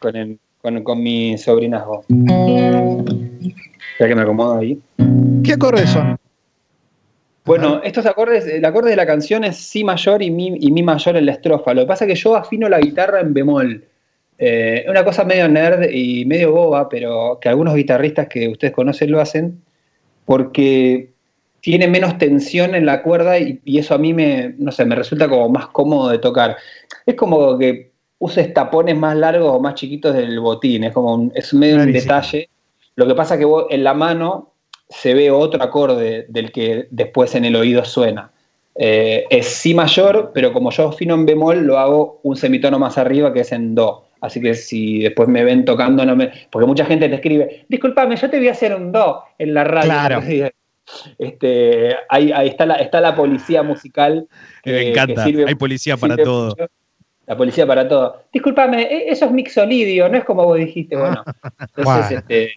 con 0.00 0.16
el 0.16 0.38
con, 0.62 1.02
mi 1.02 1.38
sobrinazgo. 1.38 2.04
Ya 3.98 4.08
que 4.08 4.14
me 4.14 4.22
acomodo 4.22 4.58
ahí. 4.58 4.78
¿Qué 5.44 5.54
acordes 5.54 5.90
son? 5.90 6.18
Bueno, 7.44 7.81
estos 7.83 8.07
acordes, 8.07 8.46
el 8.46 8.64
acorde 8.64 8.90
de 8.90 8.96
la 8.96 9.07
canción 9.07 9.44
es 9.44 9.57
Si 9.57 9.83
mayor 9.83 10.22
y 10.22 10.31
Mi, 10.31 10.57
y 10.61 10.70
mi 10.70 10.83
mayor 10.83 11.16
en 11.16 11.26
la 11.26 11.33
estrofa. 11.33 11.74
Lo 11.74 11.83
que 11.83 11.88
pasa 11.88 12.05
es 12.05 12.09
que 12.12 12.20
yo 12.20 12.37
afino 12.37 12.68
la 12.68 12.81
guitarra 12.81 13.20
en 13.20 13.33
bemol. 13.33 13.85
Es 14.38 14.85
eh, 14.85 14.87
una 14.88 15.05
cosa 15.05 15.24
medio 15.24 15.48
nerd 15.48 15.90
y 15.90 16.24
medio 16.24 16.53
boba, 16.53 16.88
pero 16.88 17.38
que 17.40 17.48
algunos 17.48 17.74
guitarristas 17.74 18.29
que 18.29 18.48
ustedes 18.48 18.72
conocen 18.72 19.11
lo 19.11 19.20
hacen. 19.20 19.62
porque 20.24 21.12
tiene 21.61 21.88
menos 21.88 22.18
tensión 22.18 22.74
en 22.74 22.87
la 22.87 23.03
cuerda 23.03 23.38
y, 23.38 23.61
eso 23.79 23.94
a 23.94 23.98
mí 23.98 24.14
me, 24.14 24.55
no 24.59 24.72
sé, 24.72 24.85
me 24.85 24.94
resulta 24.94 25.29
como 25.29 25.48
más 25.48 25.68
cómodo 25.68 26.09
de 26.09 26.18
tocar. 26.18 26.57
Es 27.05 27.14
como 27.16 27.59
que 27.59 27.92
uses 28.18 28.53
tapones 28.55 28.96
más 28.96 29.16
largos 29.16 29.57
o 29.57 29.61
más 29.61 29.74
chiquitos 29.74 30.14
del 30.14 30.40
botín, 30.40 30.85
es 30.85 30.92
como 30.92 31.14
un, 31.14 31.33
es 31.35 31.53
medio 31.55 31.76
un 31.76 31.92
detalle. 31.92 32.48
Lo 32.96 33.07
que 33.07 33.14
pasa 33.14 33.35
es 33.35 33.40
que 33.40 33.44
vos, 33.44 33.66
en 33.70 33.85
la 33.85 33.94
mano 33.94 34.49
se 34.90 35.14
ve 35.14 35.31
otro 35.31 35.62
acorde 35.62 36.26
del 36.29 36.53
que 36.53 36.88
después 36.90 37.35
en 37.35 37.44
el 37.46 37.57
oído 37.57 37.85
suena. 37.85 38.33
Eh, 38.74 39.24
es 39.31 39.46
si 39.46 39.74
mayor, 39.74 40.33
pero 40.35 40.53
como 40.53 40.70
yo 40.70 40.92
fino 40.92 41.14
en 41.14 41.26
bemol, 41.26 41.61
lo 41.61 41.79
hago 41.79 42.20
un 42.22 42.37
semitono 42.37 42.79
más 42.79 42.98
arriba 42.98 43.33
que 43.33 43.40
es 43.40 43.53
en 43.53 43.74
do. 43.74 44.07
Así 44.20 44.40
que 44.40 44.55
si 44.55 45.00
después 45.00 45.29
me 45.29 45.44
ven 45.44 45.64
tocando, 45.64 46.05
no 46.05 46.14
me. 46.14 46.31
Porque 46.50 46.66
mucha 46.66 46.85
gente 46.85 47.09
te 47.09 47.14
escribe, 47.14 47.64
discúlpame, 47.68 48.16
yo 48.16 48.29
te 48.29 48.38
voy 48.38 48.48
a 48.48 48.53
hacer 48.53 48.74
un 48.74 48.92
do 48.92 49.22
en 49.38 49.55
la 49.55 49.64
radio. 49.64 49.90
Claro. 49.90 50.22
Este, 51.18 51.94
ahí, 52.09 52.33
está, 52.48 52.66
la, 52.66 52.74
está 52.74 53.00
la 53.00 53.14
policía 53.14 53.62
musical. 53.62 54.26
me 54.64 54.88
encanta, 54.88 55.22
hay 55.22 55.55
policía 55.55 55.96
para 55.96 56.16
todo. 56.16 56.57
La 57.26 57.37
policía 57.37 57.64
para 57.64 57.87
todo. 57.87 58.24
Disculpame, 58.33 58.83
e, 58.83 59.09
eso 59.09 59.26
es 59.26 59.31
mixolidio, 59.31 60.09
no 60.09 60.18
es 60.18 60.24
como 60.24 60.44
vos 60.44 60.59
dijiste. 60.59 60.96
Bueno, 60.96 61.22
entonces 61.76 62.18
este, 62.18 62.55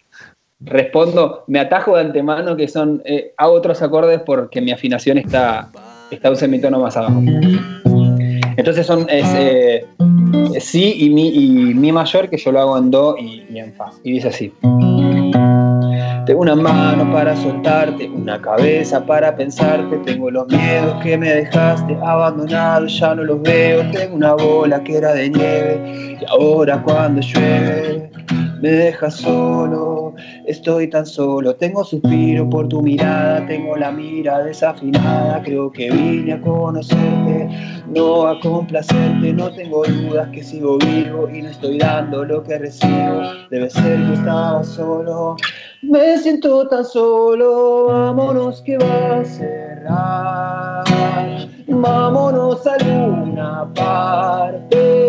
respondo, 0.65 1.43
me 1.47 1.59
atajo 1.59 1.95
de 1.95 2.01
antemano 2.01 2.55
que 2.55 2.67
son, 2.67 3.01
eh, 3.05 3.33
hago 3.37 3.53
otros 3.53 3.81
acordes 3.81 4.21
porque 4.25 4.61
mi 4.61 4.71
afinación 4.71 5.17
está, 5.17 5.69
está 6.11 6.29
un 6.29 6.35
semitono 6.35 6.79
más 6.79 6.97
abajo. 6.97 7.21
Entonces 8.55 8.85
son 8.85 9.07
es, 9.09 9.25
eh, 9.35 9.85
sí 10.59 10.95
y 10.99 11.09
mi, 11.09 11.29
y 11.29 11.73
mi 11.73 11.91
mayor, 11.91 12.29
que 12.29 12.37
yo 12.37 12.51
lo 12.51 12.59
hago 12.59 12.77
en 12.77 12.91
do 12.91 13.17
y, 13.17 13.45
y 13.49 13.59
en 13.59 13.73
fa. 13.73 13.89
Y 14.03 14.13
dice 14.13 14.27
así. 14.29 14.53
Tengo 16.25 16.39
una 16.39 16.55
mano 16.55 17.11
para 17.11 17.35
soltarte, 17.35 18.07
una 18.07 18.41
cabeza 18.41 19.05
para 19.05 19.35
pensarte. 19.35 19.97
Tengo 20.05 20.31
los 20.31 20.47
miedos 20.47 21.03
que 21.03 21.17
me 21.17 21.29
dejaste 21.29 21.97
abandonados, 22.01 22.97
ya 22.97 23.13
no 23.13 23.23
los 23.23 23.41
veo. 23.41 23.83
Tengo 23.91 24.15
una 24.15 24.33
bola 24.33 24.81
que 24.83 24.97
era 24.97 25.13
de 25.13 25.29
nieve 25.29 26.17
y 26.21 26.25
ahora 26.29 26.81
cuando 26.81 27.19
llueve 27.19 28.12
me 28.63 28.71
dejas 28.71 29.15
solo. 29.15 30.15
Estoy 30.45 30.89
tan 30.89 31.05
solo, 31.05 31.53
tengo 31.53 31.83
suspiro 31.83 32.49
por 32.49 32.69
tu 32.69 32.81
mirada, 32.81 33.45
tengo 33.45 33.75
la 33.75 33.91
mira 33.91 34.41
desafinada. 34.41 35.43
Creo 35.43 35.69
que 35.69 35.91
vine 35.91 36.31
a 36.31 36.41
conocerte, 36.41 37.49
no 37.87 38.25
a 38.25 38.39
complacerte. 38.39 39.33
No 39.33 39.51
tengo 39.51 39.83
dudas 39.83 40.29
que 40.29 40.41
sigo 40.41 40.77
vivo 40.77 41.29
y 41.29 41.41
no 41.41 41.49
estoy 41.49 41.77
dando 41.77 42.23
lo 42.23 42.41
que 42.41 42.57
recibo. 42.57 43.21
Debe 43.51 43.69
ser 43.69 43.99
que 44.07 44.13
estaba 44.13 44.63
solo. 44.63 45.35
Me 45.81 46.17
siento 46.19 46.65
tan 46.69 46.85
solo, 46.85 47.87
vámonos 47.87 48.61
que 48.61 48.77
va 48.77 49.19
a 49.19 49.25
cerrar. 49.25 50.85
Vámonos 51.67 52.65
a 52.65 52.75
alguna 52.75 53.67
parte. 53.73 55.02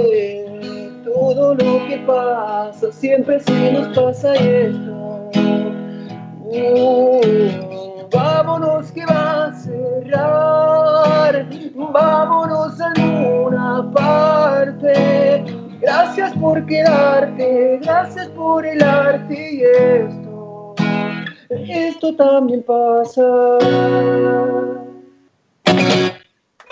Todo 1.25 1.55
lo 1.55 1.87
que 1.87 1.97
pasa 2.07 2.93
siempre 2.93 3.41
se 3.41 3.73
nos 3.73 3.89
pasa 3.97 4.35
esto. 4.35 5.31
Uh, 6.43 7.23
vámonos 8.13 8.93
que 8.93 9.07
va 9.07 9.47
a 9.47 9.55
cerrar. 9.55 11.47
Vámonos 11.75 12.79
a 12.79 12.93
alguna 12.93 13.91
parte. 13.95 15.45
Gracias 15.81 16.37
por 16.37 16.67
quedarte, 16.67 17.79
gracias 17.83 18.29
por 18.29 18.67
el 18.67 18.83
arte 18.83 19.55
y 19.55 19.63
esto 19.63 20.75
esto 21.51 22.15
también 22.17 22.63
pasa. 22.65 23.23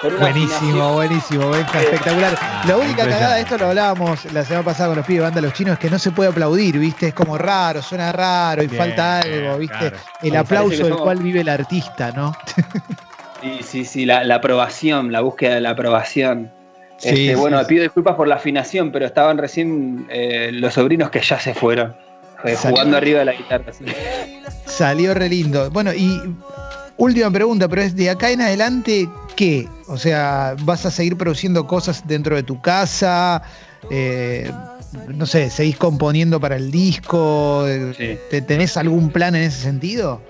Buenísimo, 0.02 0.94
buenísimo, 0.94 1.54
espectacular. 1.54 2.36
La 2.66 2.76
única 2.76 3.04
cagada 3.04 3.36
de 3.36 3.42
esto 3.42 3.56
lo 3.56 3.66
hablábamos 3.66 4.24
la 4.32 4.44
semana 4.44 4.64
pasada 4.64 4.88
con 4.88 4.96
los 4.96 5.06
pibes 5.06 5.20
de 5.20 5.24
banda 5.24 5.40
Los 5.40 5.52
Chinos, 5.52 5.74
es 5.74 5.78
que 5.78 5.90
no 5.90 5.98
se 5.98 6.10
puede 6.10 6.30
aplaudir, 6.30 6.78
¿viste? 6.78 7.08
Es 7.08 7.14
como 7.14 7.38
raro, 7.38 7.82
suena 7.82 8.10
raro 8.10 8.62
y 8.64 8.68
falta 8.68 9.20
algo, 9.20 9.58
¿viste? 9.58 9.92
El 10.22 10.36
aplauso 10.36 10.84
del 10.84 10.96
cual 10.96 11.18
vive 11.18 11.42
el 11.42 11.48
artista, 11.48 12.10
¿no? 12.12 12.34
Sí, 13.42 13.58
sí, 13.62 13.84
sí, 13.84 14.06
la, 14.06 14.34
aprobación, 14.34 15.12
la 15.12 15.20
búsqueda 15.20 15.54
de 15.54 15.60
la 15.60 15.70
aprobación. 15.70 16.50
Este, 17.00 17.34
bueno, 17.34 17.60
pido 17.66 17.82
disculpas 17.82 18.14
por 18.14 18.28
la 18.28 18.36
afinación, 18.36 18.92
pero 18.92 19.06
estaban 19.06 19.38
recién 19.38 20.06
eh, 20.10 20.50
los 20.52 20.74
sobrinos 20.74 21.10
que 21.10 21.20
ya 21.20 21.40
se 21.40 21.52
fueron. 21.52 21.94
Eh, 22.44 22.56
jugando 22.56 22.96
arriba 22.96 23.20
de 23.20 23.24
la 23.24 23.32
guitarra. 23.32 23.72
Salió 24.66 25.14
re 25.14 25.28
lindo. 25.28 25.70
Bueno, 25.70 25.92
y 25.92 26.20
última 26.96 27.30
pregunta, 27.30 27.68
pero 27.68 27.82
es 27.82 27.94
de 27.96 28.10
acá 28.10 28.30
en 28.30 28.40
adelante, 28.40 29.08
¿qué? 29.36 29.68
O 29.88 29.96
sea, 29.96 30.54
¿vas 30.62 30.86
a 30.86 30.90
seguir 30.90 31.16
produciendo 31.16 31.66
cosas 31.66 32.06
dentro 32.06 32.36
de 32.36 32.42
tu 32.42 32.60
casa? 32.60 33.42
Eh, 33.90 34.50
no 35.08 35.26
sé, 35.26 35.50
¿seguís 35.50 35.76
componiendo 35.76 36.40
para 36.40 36.56
el 36.56 36.70
disco? 36.70 37.66
¿Tenés 38.46 38.76
algún 38.76 39.10
plan 39.10 39.34
en 39.34 39.42
ese 39.42 39.62
sentido? 39.62 40.20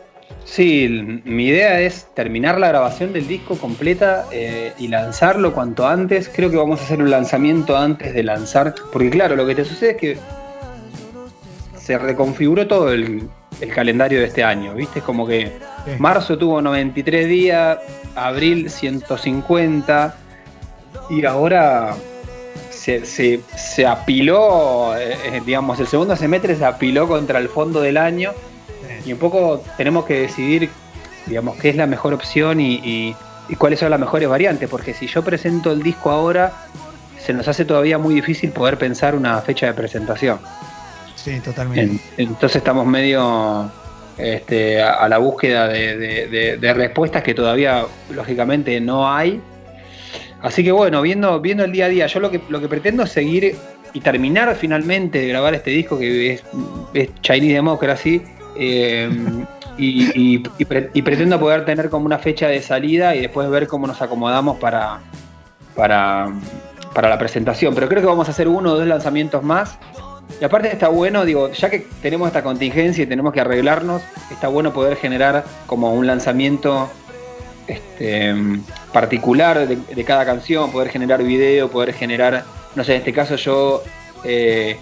Sí, 0.44 0.88
mi 1.24 1.46
idea 1.46 1.80
es 1.80 2.08
terminar 2.14 2.58
la 2.58 2.68
grabación 2.68 3.12
del 3.12 3.28
disco 3.28 3.56
completa 3.56 4.26
eh, 4.32 4.72
y 4.78 4.88
lanzarlo 4.88 5.52
cuanto 5.54 5.86
antes. 5.86 6.28
Creo 6.34 6.50
que 6.50 6.56
vamos 6.56 6.80
a 6.80 6.84
hacer 6.84 7.00
un 7.00 7.10
lanzamiento 7.10 7.76
antes 7.76 8.12
de 8.12 8.22
lanzar, 8.22 8.74
porque 8.92 9.10
claro, 9.10 9.36
lo 9.36 9.46
que 9.46 9.54
te 9.54 9.64
sucede 9.64 9.90
es 9.92 9.96
que 9.96 10.18
se 11.76 11.98
reconfiguró 11.98 12.66
todo 12.66 12.92
el, 12.92 13.28
calendario 13.70 14.20
de 14.20 14.26
este 14.26 14.42
año, 14.42 14.74
¿viste? 14.74 15.00
Es 15.00 15.04
como 15.04 15.26
que 15.26 15.52
marzo 15.98 16.38
tuvo 16.38 16.60
93 16.62 17.28
días, 17.28 17.78
abril 18.14 18.70
150 18.70 20.14
y 21.10 21.24
ahora 21.24 21.94
se, 22.70 23.86
apiló, 23.86 24.96
eh, 24.96 25.16
eh, 25.24 25.42
digamos, 25.44 25.78
el 25.78 25.86
segundo 25.86 26.16
semestre 26.16 26.56
se 26.56 26.64
apiló 26.64 27.06
contra 27.06 27.38
el 27.38 27.48
fondo 27.48 27.80
del 27.80 27.96
año 27.96 28.32
y 29.04 29.12
un 29.12 29.18
poco 29.18 29.62
tenemos 29.76 30.04
que 30.04 30.20
decidir, 30.20 30.70
digamos, 31.26 31.56
qué 31.56 31.70
es 31.70 31.76
la 31.76 31.86
mejor 31.86 32.14
opción 32.14 32.60
y, 32.60 33.14
y 33.48 33.56
cuáles 33.56 33.80
son 33.80 33.90
las 33.90 34.00
mejores 34.00 34.28
variantes, 34.28 34.68
porque 34.68 34.94
si 34.94 35.06
yo 35.06 35.22
presento 35.22 35.72
el 35.72 35.82
disco 35.82 36.10
ahora, 36.10 36.52
se 37.18 37.32
nos 37.32 37.46
hace 37.48 37.64
todavía 37.64 37.98
muy 37.98 38.14
difícil 38.14 38.50
poder 38.50 38.78
pensar 38.78 39.14
una 39.14 39.40
fecha 39.40 39.66
de 39.66 39.74
presentación. 39.74 40.40
Entonces 42.16 42.56
estamos 42.56 42.86
medio 42.86 43.70
este, 44.18 44.82
a, 44.82 45.08
la 45.08 45.18
búsqueda 45.18 45.68
de, 45.68 46.72
respuestas 46.74 47.22
que 47.22 47.34
todavía, 47.34 47.84
lógicamente, 48.10 48.80
no 48.80 49.10
hay. 49.10 49.40
Así 50.40 50.64
que 50.64 50.72
bueno, 50.72 51.02
viendo, 51.02 51.40
viendo 51.40 51.64
el 51.64 51.72
día 51.72 51.86
a 51.86 51.88
día, 51.88 52.06
yo 52.06 52.20
lo 52.20 52.30
que, 52.30 52.40
lo 52.48 52.60
que 52.60 52.68
pretendo 52.68 53.04
es 53.04 53.10
seguir 53.10 53.56
y 53.92 54.00
terminar 54.00 54.54
finalmente 54.56 55.20
de 55.20 55.28
grabar 55.28 55.54
este 55.54 55.70
disco 55.70 55.98
que 55.98 56.34
es, 56.34 56.42
Chinese 57.20 57.54
Democracy. 57.54 58.22
Eh, 58.56 59.08
y, 59.78 60.38
pretendo 61.02 61.40
poder 61.40 61.64
tener 61.64 61.88
como 61.88 62.04
una 62.04 62.18
fecha 62.18 62.48
de 62.48 62.60
salida 62.60 63.16
y 63.16 63.22
después 63.22 63.48
ver 63.48 63.66
cómo 63.66 63.86
nos 63.86 64.02
acomodamos 64.02 64.58
para, 64.58 65.00
para, 65.74 66.28
para 66.94 67.08
la 67.08 67.18
presentación. 67.18 67.74
Pero 67.74 67.88
creo 67.88 68.02
que 68.02 68.06
vamos 68.06 68.28
a 68.28 68.32
hacer 68.32 68.48
uno 68.48 68.72
o 68.72 68.76
dos 68.76 68.86
lanzamientos 68.86 69.42
más 69.42 69.78
y 70.40 70.44
aparte 70.44 70.72
está 70.72 70.88
bueno, 70.88 71.24
digo, 71.24 71.50
ya 71.52 71.70
que 71.70 71.86
tenemos 72.00 72.28
esta 72.28 72.42
contingencia 72.42 73.04
y 73.04 73.06
tenemos 73.06 73.32
que 73.32 73.40
arreglarnos, 73.40 74.02
está 74.30 74.48
bueno 74.48 74.72
poder 74.72 74.96
generar 74.96 75.44
como 75.66 75.92
un 75.92 76.06
lanzamiento 76.06 76.90
este, 77.66 78.34
particular 78.92 79.66
de, 79.68 80.04
cada 80.04 80.24
canción, 80.24 80.72
poder 80.72 80.88
generar 80.90 81.22
video, 81.22 81.70
poder 81.70 81.94
generar, 81.94 82.44
no 82.74 82.84
sé, 82.84 82.94
en 82.94 82.98
este 82.98 83.12
caso 83.12 83.36
yo 83.36 83.82
eh, 84.24 84.76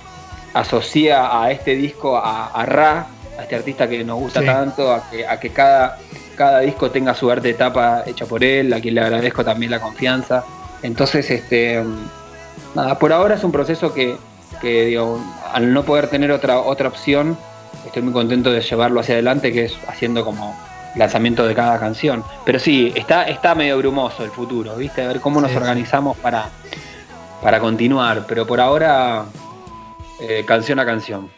asocia 0.54 1.42
a 1.42 1.50
este 1.50 1.74
disco 1.74 2.16
a, 2.16 2.64
Ra, 2.66 3.06
a 3.38 3.42
este 3.42 3.56
artista 3.56 3.88
que 3.88 4.02
nos 4.04 4.18
gusta 4.18 4.44
tanto, 4.44 4.92
a 4.92 5.08
que, 5.10 5.26
a 5.26 5.38
que 5.38 5.50
cada, 5.50 5.98
cada 6.36 6.60
disco 6.60 6.90
tenga 6.90 7.14
su 7.14 7.30
arte 7.30 7.48
de 7.48 7.54
tapa 7.54 8.04
hecha 8.06 8.24
por 8.26 8.42
él, 8.42 8.72
a 8.72 8.80
quien 8.80 8.94
le 8.94 9.02
agradezco 9.02 9.44
también 9.44 9.70
la 9.70 9.80
confianza. 9.80 10.44
Entonces, 10.82 11.30
este, 11.30 11.82
nada, 12.74 12.98
por 12.98 13.12
ahora 13.12 13.34
es 13.34 13.44
un 13.44 13.52
proceso 13.52 13.92
que, 13.92 14.16
que 14.60 14.86
digo, 14.86 15.20
al 15.52 15.72
no 15.72 15.84
poder 15.84 16.08
tener 16.08 16.30
otra, 16.32 16.60
otra 16.60 16.88
opción, 16.88 17.36
estoy 17.86 18.02
muy 18.02 18.12
contento 18.12 18.50
de 18.50 18.60
llevarlo 18.60 19.00
hacia 19.00 19.14
adelante, 19.14 19.52
que 19.52 19.64
es 19.64 19.76
haciendo 19.88 20.24
como 20.24 20.56
lanzamiento 20.96 21.46
de 21.46 21.54
cada 21.54 21.78
canción. 21.78 22.24
Pero 22.44 22.58
sí, 22.58 22.92
está, 22.94 23.24
está 23.24 23.54
medio 23.54 23.78
brumoso 23.78 24.24
el 24.24 24.30
futuro, 24.30 24.76
¿viste? 24.76 25.02
A 25.02 25.08
ver 25.08 25.20
cómo 25.20 25.40
nos 25.40 25.54
organizamos 25.54 26.16
para, 26.18 26.48
para 27.42 27.60
continuar. 27.60 28.24
Pero 28.26 28.46
por 28.46 28.60
ahora, 28.60 29.24
eh, 30.20 30.44
canción 30.46 30.78
a 30.78 30.84
canción. 30.84 31.30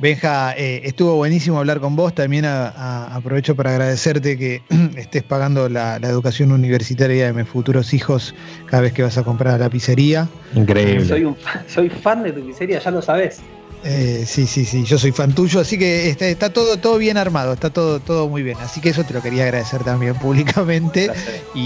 Benja, 0.00 0.54
eh, 0.56 0.80
estuvo 0.84 1.16
buenísimo 1.16 1.58
hablar 1.58 1.78
con 1.78 1.94
vos. 1.94 2.14
También 2.14 2.46
aprovecho 2.46 3.54
para 3.54 3.70
agradecerte 3.70 4.38
que 4.38 4.62
estés 4.96 5.22
pagando 5.22 5.68
la, 5.68 5.96
educación 5.96 6.52
universitaria 6.52 7.26
de 7.26 7.32
mis 7.34 7.46
futuros 7.46 7.92
hijos 7.92 8.34
cada 8.66 8.82
vez 8.82 8.94
que 8.94 9.02
vas 9.02 9.18
a 9.18 9.24
comprar 9.24 9.54
a 9.54 9.58
la 9.58 9.68
pizzería. 9.68 10.26
Increíble. 10.54 11.04
Soy, 11.04 11.36
soy 11.66 11.90
fan 11.90 12.22
de 12.22 12.32
tu 12.32 12.46
pizzería, 12.46 12.78
ya 12.78 12.90
lo 12.90 13.02
sabes. 13.02 13.42
Eh, 13.82 14.24
sí, 14.26 14.46
sí, 14.46 14.64
sí, 14.64 14.84
yo 14.84 14.98
soy 14.98 15.10
fan 15.10 15.34
tuyo, 15.34 15.60
así 15.60 15.78
que 15.78 16.10
está, 16.10 16.26
está, 16.26 16.52
todo, 16.52 16.76
todo 16.76 16.98
bien 16.98 17.16
armado, 17.16 17.54
está 17.54 17.70
todo, 17.70 17.98
todo 18.00 18.28
muy 18.28 18.42
bien. 18.42 18.58
Así 18.60 18.80
que 18.80 18.90
eso 18.90 19.04
te 19.04 19.14
lo 19.14 19.22
quería 19.22 19.44
agradecer 19.44 19.82
también 19.84 20.14
públicamente. 20.16 21.10
Y, 21.54 21.60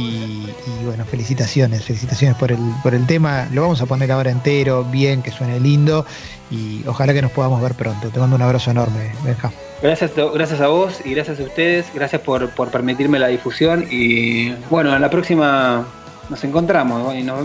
y, 0.47 0.85
bueno, 0.85 1.05
felicitaciones, 1.05 1.85
felicitaciones 1.85 2.37
por 2.37 2.53
el, 2.53 2.59
por 2.83 2.95
el 2.95 3.07
tema. 3.07 3.49
Lo 3.53 3.63
vamos 3.63 3.81
a 3.83 3.87
poner 3.87 4.13
ahora 4.13 4.31
entero, 4.31 4.85
bien, 4.85 5.23
que 5.23 5.31
suene 5.31 5.59
lindo. 5.59 6.07
Y 6.51 6.87
ojalá 6.87 7.13
que 7.13 7.23
nos 7.23 7.33
podamos 7.33 7.61
ver 7.61 7.75
pronto. 7.75 8.09
Te 8.09 8.21
mando 8.21 8.37
un 8.37 8.43
abrazo 8.43 8.71
enorme, 8.71 9.13
Benja. 9.25 9.51
Gracias, 9.83 10.13
gracias 10.15 10.61
a 10.61 10.69
vos 10.69 11.01
y 11.05 11.15
gracias 11.15 11.41
a 11.41 11.43
ustedes, 11.43 11.87
gracias 11.95 12.23
por, 12.23 12.49
por 12.51 12.71
permitirme 12.71 13.19
la 13.19 13.27
difusión. 13.27 13.87
Y 13.91 14.53
bueno, 14.71 14.95
en 14.95 15.03
la 15.03 15.11
próxima 15.11 15.87
nos 16.31 16.45
encontramos 16.45 17.15
y 17.15 17.23
nos, 17.23 17.45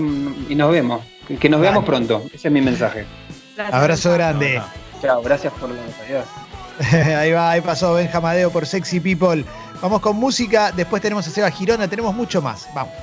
y 0.50 0.56
nos 0.56 0.72
vemos. 0.72 1.02
Que 1.40 1.50
nos 1.50 1.62
veamos 1.62 1.86
pronto, 1.86 2.24
ese 2.34 2.48
es 2.48 2.52
mi 2.52 2.62
mensaje. 2.62 3.06
Gracias. 3.60 3.82
Abrazo 3.82 4.14
grande. 4.14 4.62
Chao, 5.02 5.22
gracias 5.22 5.52
por 5.52 5.70
la 5.70 5.82
ahí 7.20 7.34
va, 7.34 7.52
ahí 7.52 7.60
pasó 7.60 7.94
Benja 7.94 8.22
Madeo 8.22 8.50
por 8.52 8.66
Sexy 8.66 9.02
People. 9.02 9.44
Vamos 9.82 10.00
con 10.00 10.16
música, 10.16 10.72
después 10.72 11.02
tenemos 11.02 11.28
a 11.28 11.30
Seba 11.30 11.52
Girona, 11.52 11.90
tenemos 11.90 12.16
mucho 12.16 12.42
más. 12.42 12.70
Vamos. 12.74 12.94